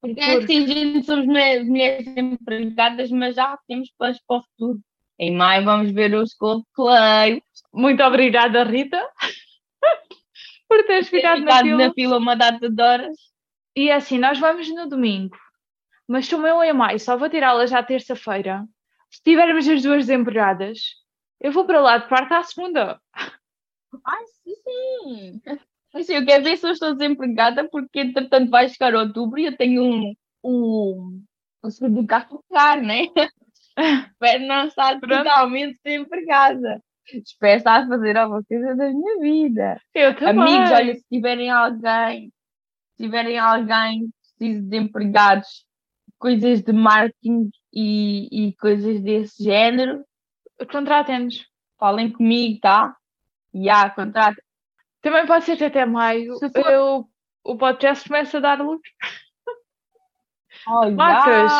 Porque 0.01 0.19
é 0.19 0.37
assim, 0.37 0.65
gente, 0.65 1.05
somos 1.05 1.25
mulheres 1.25 1.67
desempregadas, 2.05 3.11
mas 3.11 3.35
já 3.35 3.57
temos 3.67 3.91
planos 3.97 4.19
para 4.25 4.37
o 4.37 4.43
futuro. 4.43 4.79
Em 5.19 5.35
maio 5.35 5.65
vamos 5.65 5.91
ver 5.91 6.13
os 6.15 6.33
Coldplay, 6.33 7.43
Muito 7.73 8.01
obrigada, 8.03 8.63
Rita, 8.63 9.05
por 10.69 10.85
teres 10.85 11.09
ter 11.09 11.17
ficado 11.17 11.39
ficado 11.41 11.65
naquilo. 11.65 11.77
na 11.77 11.93
fila 11.93 12.17
uma 12.17 12.35
data 12.35 12.69
de 12.69 12.81
horas. 12.81 13.17
E 13.75 13.89
é 13.89 13.95
assim, 13.95 14.17
nós 14.17 14.39
vamos 14.39 14.69
no 14.73 14.87
domingo, 14.87 15.37
mas 16.07 16.29
como 16.29 16.47
eu 16.47 16.63
em 16.63 16.73
maio 16.73 16.99
só 16.99 17.17
vou 17.17 17.29
tirá-la 17.29 17.65
já 17.65 17.83
terça-feira, 17.83 18.65
se 19.11 19.21
tivermos 19.23 19.67
as 19.67 19.81
duas 19.81 20.05
desempregadas, 20.05 20.79
eu 21.41 21.51
vou 21.51 21.65
para 21.65 21.81
lá 21.81 21.97
de 21.97 22.07
parte 22.07 22.33
à 22.33 22.43
segunda. 22.43 22.99
Ai, 23.13 24.25
sim, 24.43 24.55
sim. 24.63 25.41
Assim, 25.93 26.13
eu 26.13 26.25
quero 26.25 26.43
ver 26.43 26.57
se 26.57 26.67
eu 26.67 26.71
estou 26.71 26.95
desempregada, 26.95 27.67
porque 27.69 27.99
entretanto 28.01 28.49
vai 28.49 28.69
chegar 28.69 28.93
outubro 28.93 29.39
e 29.39 29.45
eu 29.45 29.57
tenho 29.57 29.83
um, 29.83 30.13
um, 30.43 31.23
um 31.63 31.69
seguro 31.69 32.01
de 32.01 32.07
carro 32.07 32.43
pagar, 32.49 32.81
né? 32.81 33.07
Espero 34.11 34.45
não 34.45 34.67
estar 34.67 34.99
totalmente 34.99 35.79
desempregada. 35.83 36.81
Espero 37.11 37.57
estar 37.57 37.83
a 37.83 37.87
fazer 37.87 38.17
alguma 38.17 38.43
coisa 38.43 38.75
da 38.75 38.89
minha 38.91 39.19
vida. 39.19 39.81
Eu 39.95 40.15
também. 40.15 40.57
Amigos, 40.57 40.71
olha, 40.71 40.95
se 40.95 41.05
tiverem 41.11 41.49
alguém, 41.49 42.31
se 42.95 43.03
tiverem 43.03 43.39
alguém 43.39 44.01
que 44.01 44.37
precise 44.37 44.61
de 44.61 44.77
empregados, 44.77 45.65
coisas 46.19 46.61
de 46.61 46.71
marketing 46.71 47.49
e, 47.73 48.49
e 48.49 48.53
coisas 48.57 49.01
desse 49.01 49.43
género, 49.43 50.03
Contratem-nos. 50.67 51.47
falem 51.77 52.11
comigo, 52.11 52.59
tá? 52.59 52.95
E 53.53 53.69
há 53.69 53.89
contrato. 53.89 54.41
Também 55.01 55.25
pode 55.25 55.45
ser 55.45 55.63
até 55.63 55.85
maio 55.85 56.35
Se 56.35 56.49
for- 56.49 56.69
eu, 56.71 57.09
o 57.43 57.57
podcast 57.57 58.07
começa 58.07 58.37
a 58.37 58.41
dar 58.41 58.61
luz. 58.61 58.81
Olha, 60.67 60.91
Marcas, 60.91 61.51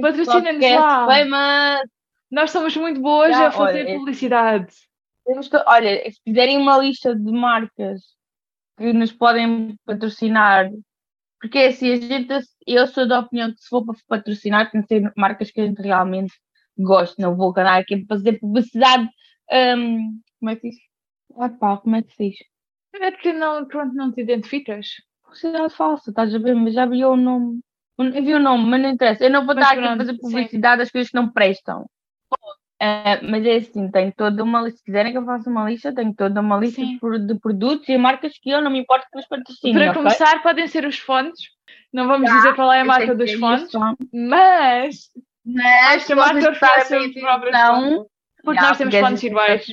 patrocina-nos 0.00 0.70
lá. 0.70 1.06
famous. 1.06 1.90
Nós 2.30 2.50
somos 2.50 2.76
muito 2.76 3.00
boas 3.00 3.30
Já, 3.36 3.48
a 3.48 3.50
fazer 3.52 3.80
olha, 3.84 3.90
é- 3.90 3.96
publicidade. 3.98 4.74
Temos 5.24 5.48
que, 5.48 5.56
olha, 5.56 6.10
se 6.10 6.20
fizerem 6.22 6.58
uma 6.58 6.76
lista 6.78 7.14
de 7.16 7.32
marcas 7.32 8.02
que 8.76 8.92
nos 8.92 9.12
podem 9.12 9.76
patrocinar, 9.86 10.70
porque 11.40 11.58
é 11.58 11.68
assim, 11.68 11.92
a 11.92 11.96
gente, 11.96 12.28
eu 12.66 12.86
sou 12.86 13.06
da 13.08 13.20
opinião 13.20 13.50
que 13.52 13.60
se 13.62 13.68
for 13.68 13.84
para 13.86 13.94
patrocinar, 14.08 14.70
tem 14.70 14.82
que 14.82 14.88
ser 14.88 15.12
marcas 15.16 15.50
que 15.50 15.60
a 15.60 15.66
gente 15.66 15.80
realmente 15.80 16.34
gosta. 16.76 17.14
Não 17.22 17.34
vou 17.36 17.52
ganhar 17.52 17.76
aqui 17.78 18.04
para 18.04 18.16
fazer 18.18 18.38
publicidade. 18.38 19.08
hum, 19.50 20.20
como 20.40 20.50
é 20.50 20.56
que 20.56 20.68
diz? 20.70 20.78
Ah, 21.38 21.48
pá, 21.48 21.76
como 21.78 21.96
é 21.96 22.02
que 22.02 22.12
se 22.12 22.30
diz? 22.30 22.36
É 23.00 23.10
porque 23.10 23.32
não, 23.32 23.64
pronto, 23.66 23.94
não 23.94 24.12
te 24.12 24.20
identificas. 24.20 24.86
Publicidade 25.22 25.74
falsa, 25.74 26.10
estás 26.10 26.34
a 26.34 26.38
ver? 26.38 26.54
Mas 26.54 26.74
já 26.74 26.86
vi 26.86 27.04
o 27.04 27.16
nome. 27.16 27.60
Eu 27.98 28.24
vi 28.24 28.34
o 28.34 28.40
nome, 28.40 28.64
mas 28.64 28.82
não 28.82 28.90
interessa. 28.90 29.24
Eu 29.24 29.30
não 29.30 29.46
vou 29.46 29.54
Mas 29.54 29.64
estar 29.64 29.76
aqui 29.76 29.84
a 29.84 29.86
pronto, 29.86 29.98
fazer 29.98 30.12
sim. 30.12 30.18
publicidade 30.18 30.78
das 30.78 30.90
coisas 30.90 31.10
que 31.10 31.16
não 31.16 31.30
prestam. 31.30 31.86
Ah, 32.80 33.20
mas 33.22 33.46
é 33.46 33.56
assim, 33.56 33.90
tenho 33.90 34.12
toda 34.12 34.42
uma 34.42 34.62
lista. 34.62 34.78
Se 34.78 34.84
quiserem 34.84 35.12
que 35.12 35.18
eu 35.18 35.24
faça 35.24 35.48
uma 35.48 35.70
lista, 35.70 35.94
tenho 35.94 36.12
toda 36.14 36.40
uma 36.40 36.58
lista 36.58 36.82
Sim. 36.82 36.98
de, 36.98 37.26
de 37.26 37.40
produtos 37.40 37.88
e 37.88 37.96
marcas 37.96 38.36
que 38.38 38.50
eu 38.50 38.60
não 38.60 38.70
me 38.70 38.80
importo 38.80 39.06
que 39.10 39.16
nos 39.16 39.26
patrocinem. 39.26 39.74
Para 39.74 39.90
ok? 39.90 40.02
começar, 40.02 40.42
podem 40.42 40.66
ser 40.66 40.84
os 40.84 40.98
fones. 40.98 41.38
Não 41.92 42.08
vamos 42.08 42.28
Já, 42.28 42.36
dizer 42.36 42.54
qual 42.54 42.72
é 42.72 42.80
a 42.80 42.84
marca 42.84 43.06
que 43.06 43.14
dos 43.14 43.30
é 43.30 43.34
isso, 43.34 43.78
mas 43.78 43.98
Mas 44.12 45.10
Acho 45.92 46.06
que 46.06 46.12
a 46.12 46.16
marca 46.16 46.50
oferece 46.50 46.58
prestarem 46.58 47.08
os 47.08 47.14
próprios 47.14 47.54
atenção, 47.54 48.06
porque 48.42 48.60
já, 48.60 48.68
nós 48.68 48.78
temos 48.78 48.94
vocês 48.94 49.22
iguais. 49.22 49.66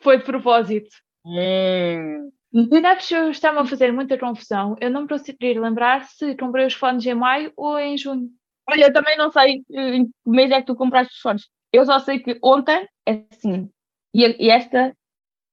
Foi 0.00 0.18
de 0.18 0.24
propósito. 0.24 0.90
Hum. 1.24 2.30
Que 2.52 3.14
eu 3.14 3.30
estava 3.30 3.60
a 3.60 3.66
fazer 3.66 3.92
muita 3.92 4.18
confusão. 4.18 4.76
Eu 4.80 4.90
não 4.90 5.02
me 5.02 5.08
conseguiria 5.08 5.60
lembrar 5.60 6.04
se 6.06 6.36
comprei 6.36 6.66
os 6.66 6.74
fones 6.74 7.04
em 7.06 7.14
maio 7.14 7.52
ou 7.56 7.78
em 7.78 7.96
junho. 7.96 8.28
Olha, 8.68 8.86
eu 8.86 8.92
também 8.92 9.16
não 9.16 9.30
sei 9.30 9.62
eh, 9.72 9.96
em 9.96 10.06
que 10.06 10.12
mês 10.26 10.50
é 10.50 10.60
que 10.60 10.66
tu 10.66 10.74
compraste 10.74 11.12
os 11.14 11.20
fones. 11.20 11.48
Eu 11.72 11.84
só 11.86 11.98
sei 12.00 12.18
que 12.18 12.38
ontem 12.42 12.88
é 13.06 13.24
assim. 13.30 13.70
E, 14.14 14.46
e 14.46 14.50
esta. 14.50 14.94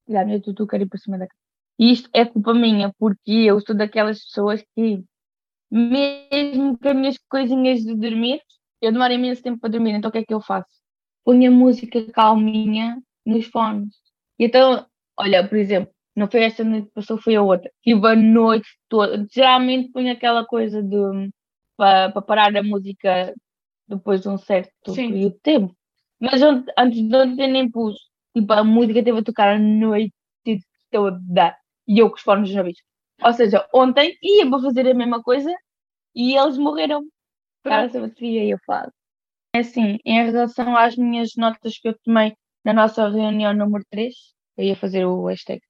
Já, 0.10 0.26
meu 0.26 0.42
tutu 0.42 0.68
quer 0.68 0.82
ir 0.82 0.88
por 0.90 1.00
cima 1.00 1.18
da. 1.18 1.28
E 1.80 1.92
isto 1.92 2.10
é 2.14 2.26
culpa 2.26 2.54
minha, 2.54 2.94
porque 3.00 3.32
eu 3.32 3.60
sou 3.62 3.76
daquelas 3.76 4.24
pessoas 4.26 4.64
que, 4.76 5.04
mesmo 5.72 6.78
com 6.80 6.90
as 6.90 6.96
minhas 6.96 7.18
coisinhas 7.30 7.82
de 7.84 7.96
dormir, 7.96 8.42
eu 8.82 8.92
demoro 8.92 9.14
imenso 9.14 9.44
tempo 9.44 9.60
para 9.60 9.72
dormir. 9.72 9.94
Então 9.94 10.10
o 10.10 10.12
que 10.12 10.20
é 10.20 10.26
que 10.26 10.34
eu 10.34 10.42
faço? 10.42 10.70
Ponho 11.26 11.52
a 11.52 11.56
música 11.56 12.04
calminha 12.14 13.00
nos 13.26 13.46
fones. 13.48 13.96
E 14.40 14.46
então, 14.46 14.86
olha, 15.20 15.48
por 15.48 15.58
exemplo, 15.58 15.94
não 16.16 16.30
foi 16.30 16.44
esta 16.44 16.64
noite 16.64 16.88
que 16.88 16.94
passou, 16.94 17.18
foi 17.22 17.36
a 17.36 17.42
outra. 17.42 17.72
Tive 17.84 18.08
a 18.08 18.16
noite 18.16 18.68
toda. 18.90 19.26
Geralmente 19.32 19.92
ponho 19.92 20.12
aquela 20.12 20.46
coisa 20.46 20.82
de 20.82 21.30
para, 21.78 22.12
para 22.12 22.22
parar 22.22 22.58
a 22.58 22.64
música 22.64 23.34
depois 23.88 24.22
de 24.22 24.30
um 24.30 24.38
certo 24.38 24.72
Sim. 24.88 25.12
período 25.12 25.34
de 25.34 25.40
tempo. 25.40 25.78
Mas 26.20 26.42
antes 26.42 27.08
de 27.08 27.16
ontem 27.16 27.52
nem 27.52 27.70
pus. 27.70 27.96
Tipo, 28.36 28.54
a 28.54 28.64
música 28.64 29.04
teve 29.04 29.20
a 29.20 29.24
tocar 29.24 29.56
a 29.56 29.60
noite 29.60 30.14
toda. 30.92 31.56
E 31.88 32.00
eu 32.00 32.10
com 32.10 32.16
os 32.16 32.22
fones 32.22 32.54
na 32.54 32.64
vista. 32.64 32.84
Ou 33.24 33.34
seja, 33.34 33.68
ontem 33.74 34.16
ia 34.22 34.50
para 34.50 34.62
fazer 34.62 34.88
a 34.90 34.94
mesma 34.94 35.22
coisa 35.22 35.54
e 36.16 36.36
eles 36.36 36.58
morreram. 36.58 37.04
Cara, 37.64 37.86
essa 37.86 38.00
bateria 38.00 38.44
e 38.44 38.52
eu 38.52 38.60
falo. 38.66 38.92
É 39.54 39.60
assim, 39.60 39.98
em 40.06 40.26
relação 40.26 40.76
às 40.76 40.96
minhas 40.96 41.32
notas 41.36 41.78
que 41.78 41.88
eu 41.88 41.98
tomei 42.04 42.36
na 42.64 42.74
nossa 42.74 43.08
reunião 43.08 43.54
número 43.54 43.84
3, 43.90 44.14
eu 44.58 44.66
ia 44.66 44.76
fazer 44.76 45.06
o 45.06 45.26
hashtag, 45.28 45.62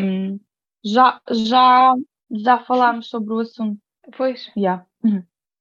hum, 0.00 0.38
já, 0.84 1.20
já, 1.30 1.94
já 2.30 2.58
falámos 2.60 3.08
sobre 3.08 3.34
o 3.34 3.40
assunto. 3.40 3.78
Pois. 4.16 4.50
Já. 4.56 4.84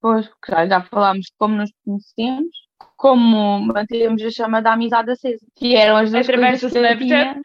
Pois, 0.02 0.30
já, 0.48 0.68
já 0.68 0.84
falámos 0.84 1.26
de 1.26 1.34
como 1.38 1.56
nos 1.56 1.72
conhecemos 1.84 2.66
como 2.96 3.60
mantemos 3.60 4.22
a 4.22 4.32
chama 4.32 4.62
da 4.62 4.74
amizade 4.74 5.12
acesa, 5.12 5.46
que 5.56 5.76
eram 5.76 5.98
as 5.98 6.12
duas 6.12 6.28
Através 6.28 6.62
do 6.62 6.68
Snapchat? 6.68 7.42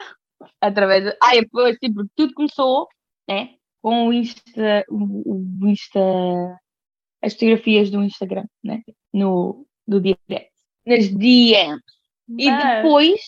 Através 0.60 1.04
de... 1.04 1.16
Ah, 1.22 1.36
e 1.36 1.40
depois, 1.42 1.76
tipo, 1.78 2.04
tudo 2.14 2.34
começou, 2.34 2.88
né? 3.28 3.54
Com 3.82 4.08
o 4.08 4.12
Insta, 4.12 4.84
o, 4.88 5.62
o 5.62 5.68
Insta, 5.68 6.00
as 7.22 7.34
fotografias 7.34 7.90
do 7.90 8.02
Instagram, 8.02 8.44
né? 8.62 8.82
No, 9.12 9.66
do 9.86 10.00
direct, 10.00 10.50
nas 10.86 11.08
DMs. 11.08 11.82
E 12.38 12.50
Mas- 12.50 12.76
depois, 12.76 13.20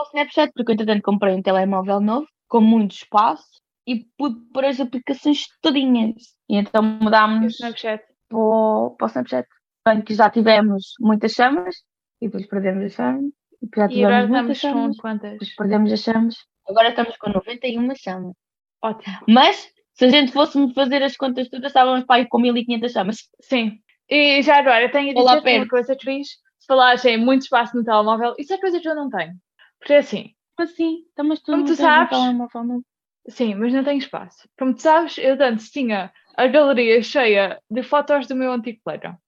o 0.00 0.06
Snapchat, 0.08 0.52
porque 0.54 0.72
eu 0.72 0.74
entretanto 0.74 1.02
comprei 1.02 1.34
um 1.34 1.42
telemóvel 1.42 2.00
novo, 2.00 2.26
com 2.48 2.60
muito 2.60 2.92
espaço, 2.92 3.46
e 3.86 4.04
pude 4.16 4.36
pôr 4.52 4.64
as 4.64 4.80
aplicações 4.80 5.44
todinhas. 5.62 6.14
E 6.48 6.56
então 6.56 6.82
mudámos 6.82 7.54
Snapchat. 7.54 8.02
para 8.28 8.38
o, 8.38 8.94
para 8.98 9.06
o 9.06 9.08
Snapchat. 9.08 9.48
Portanto, 9.84 10.04
que 10.04 10.14
já 10.14 10.30
tivemos 10.30 10.92
muitas 11.00 11.32
chamas, 11.32 11.76
e 12.20 12.26
depois 12.26 12.46
perdemos 12.46 12.84
as 12.84 12.92
chamas, 12.92 13.24
e 13.62 13.98
E 13.98 14.04
agora 14.04 14.26
muitas 14.26 14.56
estamos 14.56 14.58
chamas, 14.58 14.96
com 14.96 15.02
quantas? 15.02 15.32
depois 15.32 15.54
perdemos 15.56 15.92
as 15.92 16.00
chamas. 16.00 16.34
Agora 16.68 16.88
estamos 16.90 17.16
com 17.16 17.30
91 17.30 17.94
chamas. 17.96 18.34
Ótimo. 18.82 19.18
Mas, 19.28 19.70
se 19.94 20.04
a 20.04 20.08
gente 20.08 20.32
fosse 20.32 20.72
fazer 20.74 21.02
as 21.02 21.16
contas 21.16 21.48
todas, 21.48 21.66
estávamos 21.70 22.04
para 22.04 22.16
aí 22.16 22.28
com 22.28 22.38
1500 22.38 22.92
chamas. 22.92 23.16
Sim. 23.40 23.78
E 24.08 24.42
já 24.42 24.58
agora, 24.58 24.90
tenho 24.90 25.10
a 25.10 25.36
dizer 25.36 25.58
uma 25.58 25.68
coisa, 25.68 25.96
Cris. 25.96 26.28
Falares 26.66 27.04
em 27.04 27.16
muito 27.16 27.42
espaço 27.42 27.76
no 27.76 27.84
telemóvel, 27.84 28.34
isso 28.38 28.52
é 28.52 28.58
coisa 28.58 28.80
que 28.80 28.88
eu 28.88 28.94
não 28.94 29.08
tenho. 29.08 29.32
Porque 29.80 29.94
assim, 29.94 30.34
Como 30.56 30.68
assim? 30.68 31.06
Então, 31.12 31.24
mas 31.26 31.40
tu 31.40 31.52
Como 31.52 31.64
tu 31.64 31.72
um 31.72 31.76
sabes- 31.76 32.10
telemóvel 32.10 32.64
novo? 32.64 32.84
sim, 33.28 33.54
mas 33.54 33.72
não 33.72 33.82
tenho 33.84 33.98
espaço. 33.98 34.48
Como 34.58 34.74
tu 34.74 34.82
sabes, 34.82 35.18
eu 35.18 35.36
antes 35.42 35.70
tinha 35.70 36.12
a 36.36 36.46
galeria 36.46 37.02
cheia 37.02 37.60
de 37.70 37.82
fotos 37.82 38.26
do 38.26 38.34
meu 38.36 38.52
antigo 38.52 38.80
colega. 38.84 39.18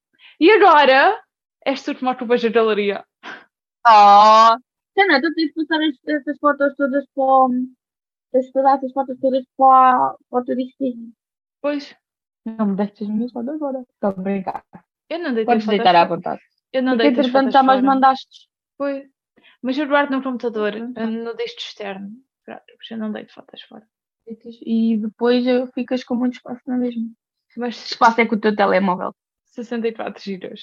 E 0.41 0.51
agora, 0.51 1.21
és 1.65 1.83
tu 1.85 1.95
que 1.95 2.05
me 2.05 2.11
ocupas 2.11 2.45
a 2.45 2.49
galeria. 2.49 3.05
Oh! 3.87 4.57
Não, 4.97 5.21
tu 5.21 5.35
tens 5.35 5.49
de 5.49 5.55
passar 5.55 5.83
es- 5.83 5.99
essas 6.07 6.39
fotos 6.39 6.75
todas 6.77 7.05
para 7.15 7.25
o... 7.25 7.51
Tens 8.33 8.47
de 8.47 8.53
passar 8.53 8.77
essas 8.79 8.93
fotos 8.93 9.19
todas 9.21 9.45
para, 9.57 10.17
para 10.31 10.41
o 10.41 10.45
teu 10.45 10.57
destino. 10.57 11.13
Pois, 11.61 11.97
Não 12.45 12.67
me 12.67 12.77
deixes 12.77 13.03
as 13.03 13.09
minhas 13.09 13.33
fotos 13.33 13.55
agora. 13.55 13.85
Estou 13.95 14.11
a 14.11 14.13
brincar. 14.13 14.65
eu 15.09 15.19
não 15.19 15.33
deitei 15.35 15.45
Podes 15.47 15.65
fotos 15.65 15.79
deitar 15.79 15.97
à 15.97 16.05
vontade. 16.05 16.41
Eu 16.73 16.83
não 16.83 16.97
deito 16.97 17.21
as 17.21 17.27
entretanto 17.27 17.45
fotos 17.45 17.53
já 17.53 17.63
mais 17.63 17.83
mandaste. 17.83 18.49
Pois. 18.77 19.05
Mas 19.63 19.79
eu 19.79 19.87
guardo 19.87 20.11
no 20.11 20.23
computador, 20.23 20.73
Pronto. 20.73 20.99
eh, 20.99 21.07
no 21.07 21.37
disco 21.37 21.61
externo. 21.61 22.11
Eu 22.91 22.99
não 22.99 23.13
deito 23.13 23.33
fotos 23.33 23.63
fora. 23.63 23.87
E 24.27 24.97
depois 24.97 25.47
eh, 25.47 25.67
ficas 25.75 26.03
com 26.05 26.17
muito 26.17 26.35
espaço 26.35 26.61
na 26.67 26.77
mesma. 26.77 27.09
Mas 27.57 27.77
Que 27.83 27.93
espaço 27.93 28.21
é 28.21 28.27
com 28.27 28.35
o 28.35 28.41
teu 28.41 28.55
telemóvel? 28.55 29.15
64 29.45 30.23
gigas. 30.23 30.61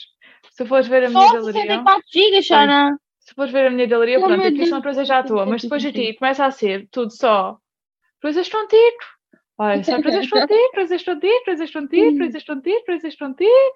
Se 0.52 0.66
fores 0.66 0.88
ver 0.88 1.06
a 1.06 1.10
minha 1.10 1.28
Só 1.28 1.34
galeria. 1.34 1.62
64 1.62 2.04
GB, 2.12 2.42
Xana! 2.42 3.00
Se 3.20 3.34
fores 3.36 3.52
ver 3.52 3.68
a 3.68 3.70
minha 3.70 3.86
galeria, 3.86 4.20
Oh, 4.20 4.26
pronto, 4.26 4.48
aqui 4.48 4.66
são 4.66 4.82
coisas 4.82 5.08
já 5.08 5.20
à 5.20 5.24
toa, 5.24 5.46
mas 5.46 5.62
depois 5.62 5.86
aqui 5.86 6.14
começa 6.16 6.46
a 6.46 6.52
ser 6.52 6.88
tudo 6.92 7.12
só 7.12 7.60
coisas 8.22 8.50
contigo. 8.50 8.98
Olha, 9.58 9.84
só 9.84 9.92
coisas 10.02 10.28
contigo, 10.28 10.72
coisas 10.74 11.04
contigo, 11.04 11.44
coisas 11.46 11.72
contigo, 11.72 12.18
coisas 12.18 12.44
contigo, 12.44 12.86
coisas 12.86 13.16
contigo. 13.16 13.76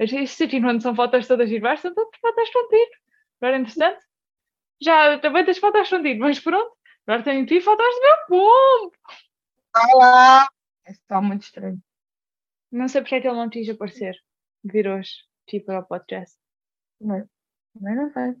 Isto 0.00 0.44
aqui 0.44 0.60
quando 0.60 0.82
são 0.82 0.94
fotos 0.96 1.28
todas 1.28 1.50
iguais, 1.50 1.80
são 1.80 1.94
todas 1.94 2.18
fotos 2.20 2.50
contigo. 2.50 2.90
Agora 3.40 3.56
é 3.56 3.60
interessante. 3.60 4.07
Já 4.80 5.18
também 5.18 5.44
tens 5.44 5.58
fotos 5.58 5.88
contigo, 5.88 6.20
mas 6.20 6.38
pronto. 6.38 6.76
Agora 7.06 7.22
tenho 7.24 7.42
aqui 7.44 7.60
fotos 7.60 7.84
do 7.86 8.00
meu 8.00 8.16
pombo. 8.28 8.92
Olá! 9.92 10.48
Está 10.86 11.20
muito 11.20 11.42
estranho. 11.42 11.82
Não 12.70 12.86
sei 12.88 13.00
porque 13.00 13.16
é 13.16 13.20
que 13.20 13.26
ele 13.28 13.36
não 13.36 13.48
quis 13.48 13.68
aparecer. 13.68 14.16
Vir 14.64 14.86
hoje, 14.88 15.10
tipo, 15.46 15.66
para 15.66 15.80
o 15.80 15.84
podcast. 15.84 16.36
Mas 17.00 17.26
não 17.74 18.12
sei. 18.12 18.34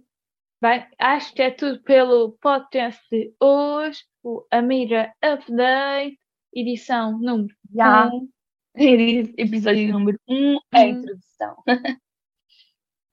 Bem, 0.60 0.86
acho 0.98 1.32
que 1.34 1.42
é 1.42 1.50
tudo 1.50 1.82
pelo 1.82 2.32
podcast 2.40 3.00
de 3.10 3.32
hoje, 3.40 4.04
o 4.22 4.44
Amiga 4.50 5.12
Update, 5.22 6.18
edição 6.52 7.18
número 7.18 7.54
Já. 7.72 8.08
1. 8.08 8.28
Episódio 9.38 9.92
número 9.92 10.18
1, 10.28 10.34
um, 10.54 10.58
a 10.72 10.78
Hum. 10.80 10.88
introdução. 10.88 11.62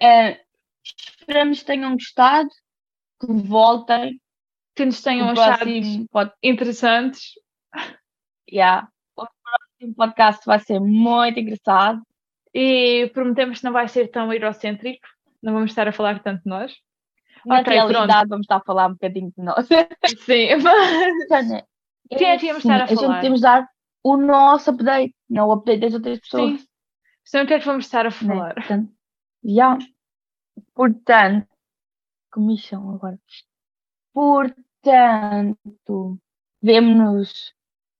Eh, 0.02 0.44
esperamos 0.84 1.60
que 1.62 1.66
tenham 1.66 1.94
gostado, 1.94 2.50
que 3.20 3.28
voltem. 3.28 4.20
Que 4.76 4.86
nos 4.86 5.02
tenham 5.02 5.30
achado 5.30 5.66
pod... 6.12 6.32
interessantes. 6.44 7.32
yeah. 8.52 8.88
o 9.16 9.26
próximo 9.26 9.96
podcast 9.96 10.46
vai 10.46 10.60
ser 10.60 10.80
muito 10.80 11.40
engraçado. 11.40 12.02
E 12.54 13.10
prometemos 13.14 13.60
que 13.60 13.66
não 13.66 13.74
vai 13.74 13.88
ser 13.88 14.08
tão 14.10 14.32
eurocêntrico. 14.32 15.08
Não 15.42 15.54
vamos 15.54 15.72
estar 15.72 15.88
a 15.88 15.92
falar 15.92 16.22
tanto 16.22 16.44
de 16.44 16.50
nós. 16.50 16.74
Na 17.46 17.60
Ok, 17.62 17.74
realidade, 17.74 18.30
vamos 18.30 18.46
estar 18.46 18.58
a 18.58 18.64
falar 18.64 18.88
um 18.88 18.94
bocadinho 18.94 19.32
de 19.38 19.44
nós. 19.44 19.68
Sim, 20.26 20.56
mas 20.64 21.28
Sana, 21.28 21.64
Quem 22.10 22.30
é 22.30 22.38
que 22.38 22.48
íamos 22.48 22.64
estar 22.64 22.82
a 22.82 22.84
assim, 22.86 22.96
falar? 22.96 23.14
gente 23.14 23.22
temos 23.22 23.40
de 23.40 23.44
dar 23.44 23.70
o 24.04 24.18
nosso 24.18 24.72
update, 24.72 25.14
não 25.30 25.48
o 25.48 25.54
update 25.54 25.80
das 25.82 25.94
outras 25.94 26.20
pessoas. 26.20 26.60
sim. 26.62 26.68
Senão 27.24 27.44
o 27.44 27.48
que 27.48 27.54
é 27.54 27.60
que 27.60 27.66
vamos 27.66 27.86
estar 27.86 28.02
a 28.02 28.10
né? 28.10 28.12
falar? 28.12 28.54
Portanto, 28.56 28.90
comissão 32.36 32.94
agora. 32.94 33.18
Portanto, 34.14 35.58
vemo-nos 36.62 37.56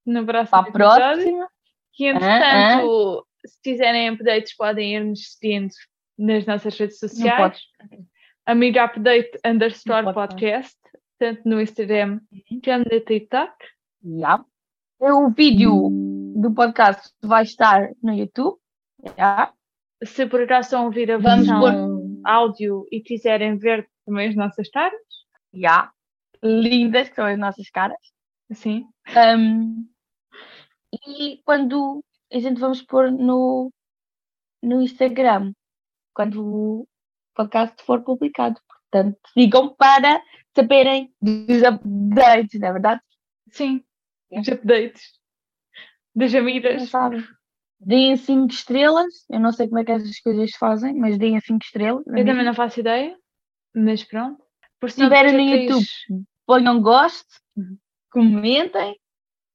No 0.06 0.26
próximo 0.26 0.50
para 0.52 0.70
a 0.70 0.72
próxima. 0.72 1.50
Que 1.94 2.08
entretanto, 2.08 3.26
se 3.46 3.62
quiserem 3.64 4.10
updates, 4.10 4.54
podem 4.58 4.96
ir 4.96 5.06
nos 5.06 5.34
seguindo 5.34 5.74
nas 6.18 6.46
nossas 6.46 6.78
redes 6.78 7.00
sociais. 7.00 7.62
Amiga 8.46 8.84
Update 8.86 9.40
underscore 9.46 10.14
podcast, 10.14 10.78
tanto 11.18 11.48
no 11.48 11.62
Instagram 11.62 12.20
como 12.64 12.80
no 12.92 13.00
TikTok. 13.00 13.54
Já. 14.20 14.44
O 15.00 15.30
vídeo 15.30 15.90
do 16.36 16.54
podcast 16.54 17.14
vai 17.24 17.44
estar 17.44 17.90
no 18.04 18.14
YouTube. 18.14 18.58
Já. 19.18 19.54
Se 20.04 20.26
por 20.28 20.42
acaso 20.42 20.68
estão 20.68 20.82
a 20.82 20.86
ouvir 20.86 21.10
a 21.12 21.18
Vamos 21.18 21.48
versão 21.48 22.22
áudio 22.26 22.86
e 22.92 23.00
quiserem 23.00 23.58
ver 23.58 23.88
também 24.06 24.30
as 24.30 24.36
nossas 24.36 24.70
caras, 24.70 25.00
Já. 25.54 25.92
Lindas 26.44 27.10
que 27.10 27.16
são 27.16 27.26
as 27.26 27.38
nossas 27.40 27.70
caras. 27.70 27.98
assim, 28.52 28.86
Um, 29.38 29.88
e 31.08 31.42
quando 31.44 32.04
a 32.32 32.40
gente 32.40 32.60
vamos 32.60 32.82
pôr 32.82 33.12
no, 33.12 33.72
no 34.62 34.82
Instagram, 34.82 35.54
quando 36.14 36.44
o 36.44 36.88
podcast 37.34 37.76
for 37.84 38.02
publicado. 38.02 38.60
Portanto, 38.92 39.18
sigam 39.34 39.76
para 39.76 40.22
saberem 40.56 41.14
dos 41.22 41.64
updates, 41.64 42.60
não 42.60 42.68
é 42.70 42.72
verdade? 42.72 43.02
sim, 43.50 43.84
É. 44.32 44.40
os 44.40 44.48
updates 44.48 45.20
das 46.16 46.34
amigas. 46.34 46.90
sabem. 46.90 47.24
Deem 47.80 48.16
5 48.16 48.48
estrelas. 48.54 49.26
Eu 49.30 49.40
não 49.40 49.52
sei 49.52 49.68
como 49.68 49.80
é 49.80 49.86
que 49.86 49.92
essas 49.92 50.20
coisas 50.22 50.52
fazem, 50.56 50.94
mas 50.96 51.18
deem 51.18 51.40
5 51.40 51.64
estrelas. 51.64 52.06
Eu 52.08 52.26
também 52.26 52.46
não 52.46 52.54
faço 52.54 52.80
ideia, 52.80 53.18
mas 53.76 54.04
pronto. 54.04 54.44
Por 54.80 54.90
Se 54.90 55.02
estiverem 55.02 55.34
no 55.34 55.40
YouTube, 55.42 55.86
Cris- 55.86 56.24
Ponham 56.46 56.82
gosto, 56.82 57.36
comentem 58.12 59.00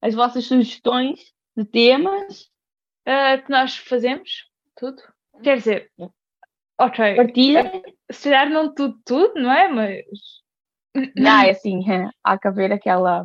as 0.03 0.15
vossas 0.15 0.45
sugestões 0.47 1.33
de 1.57 1.65
temas, 1.65 2.51
ah, 3.07 3.39
que 3.39 3.51
nós 3.51 3.77
fazemos 3.77 4.49
tudo. 4.77 5.01
Quer 5.43 5.59
dizer, 5.59 5.93
ok, 6.79 7.17
partilhem. 7.17 7.83
se 8.11 8.25
calhar 8.31 8.51
não 8.51 8.75
tudo, 8.75 8.99
tudo, 9.05 9.35
não 9.41 9.53
é? 9.53 9.69
Mas 9.69 10.05
Já 11.17 11.47
é 11.47 11.51
assim, 11.51 11.81
há 12.25 12.39
que 12.39 12.49
haver 12.49 12.73
aquela. 12.73 13.23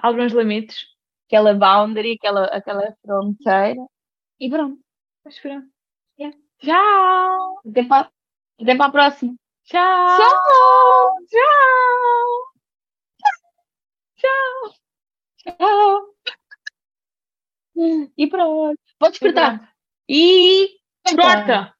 há 0.00 0.06
alguns 0.06 0.32
limites. 0.32 0.86
aquela 1.28 1.54
boundary, 1.54 2.14
aquela, 2.14 2.44
aquela 2.46 2.96
fronteira. 3.04 3.84
E 4.40 4.48
pronto. 4.50 4.80
Mas 5.24 5.38
pronto. 5.38 5.66
Yeah. 6.18 6.36
Tchau! 6.58 7.60
Até 7.68 7.84
para, 7.84 8.10
até 8.60 8.74
para 8.76 8.86
a 8.86 8.90
próxima. 8.90 9.34
Tchau! 9.64 10.18
Tchau! 11.30 12.52
Tchau! 14.16 14.74
Tchau! 15.38 16.14
E 18.16 18.28
pronto. 18.28 18.78
E 18.98 19.18
cortar. 19.18 19.58
pronto. 19.58 19.68
E. 20.08 20.68
Corta! 21.16 21.74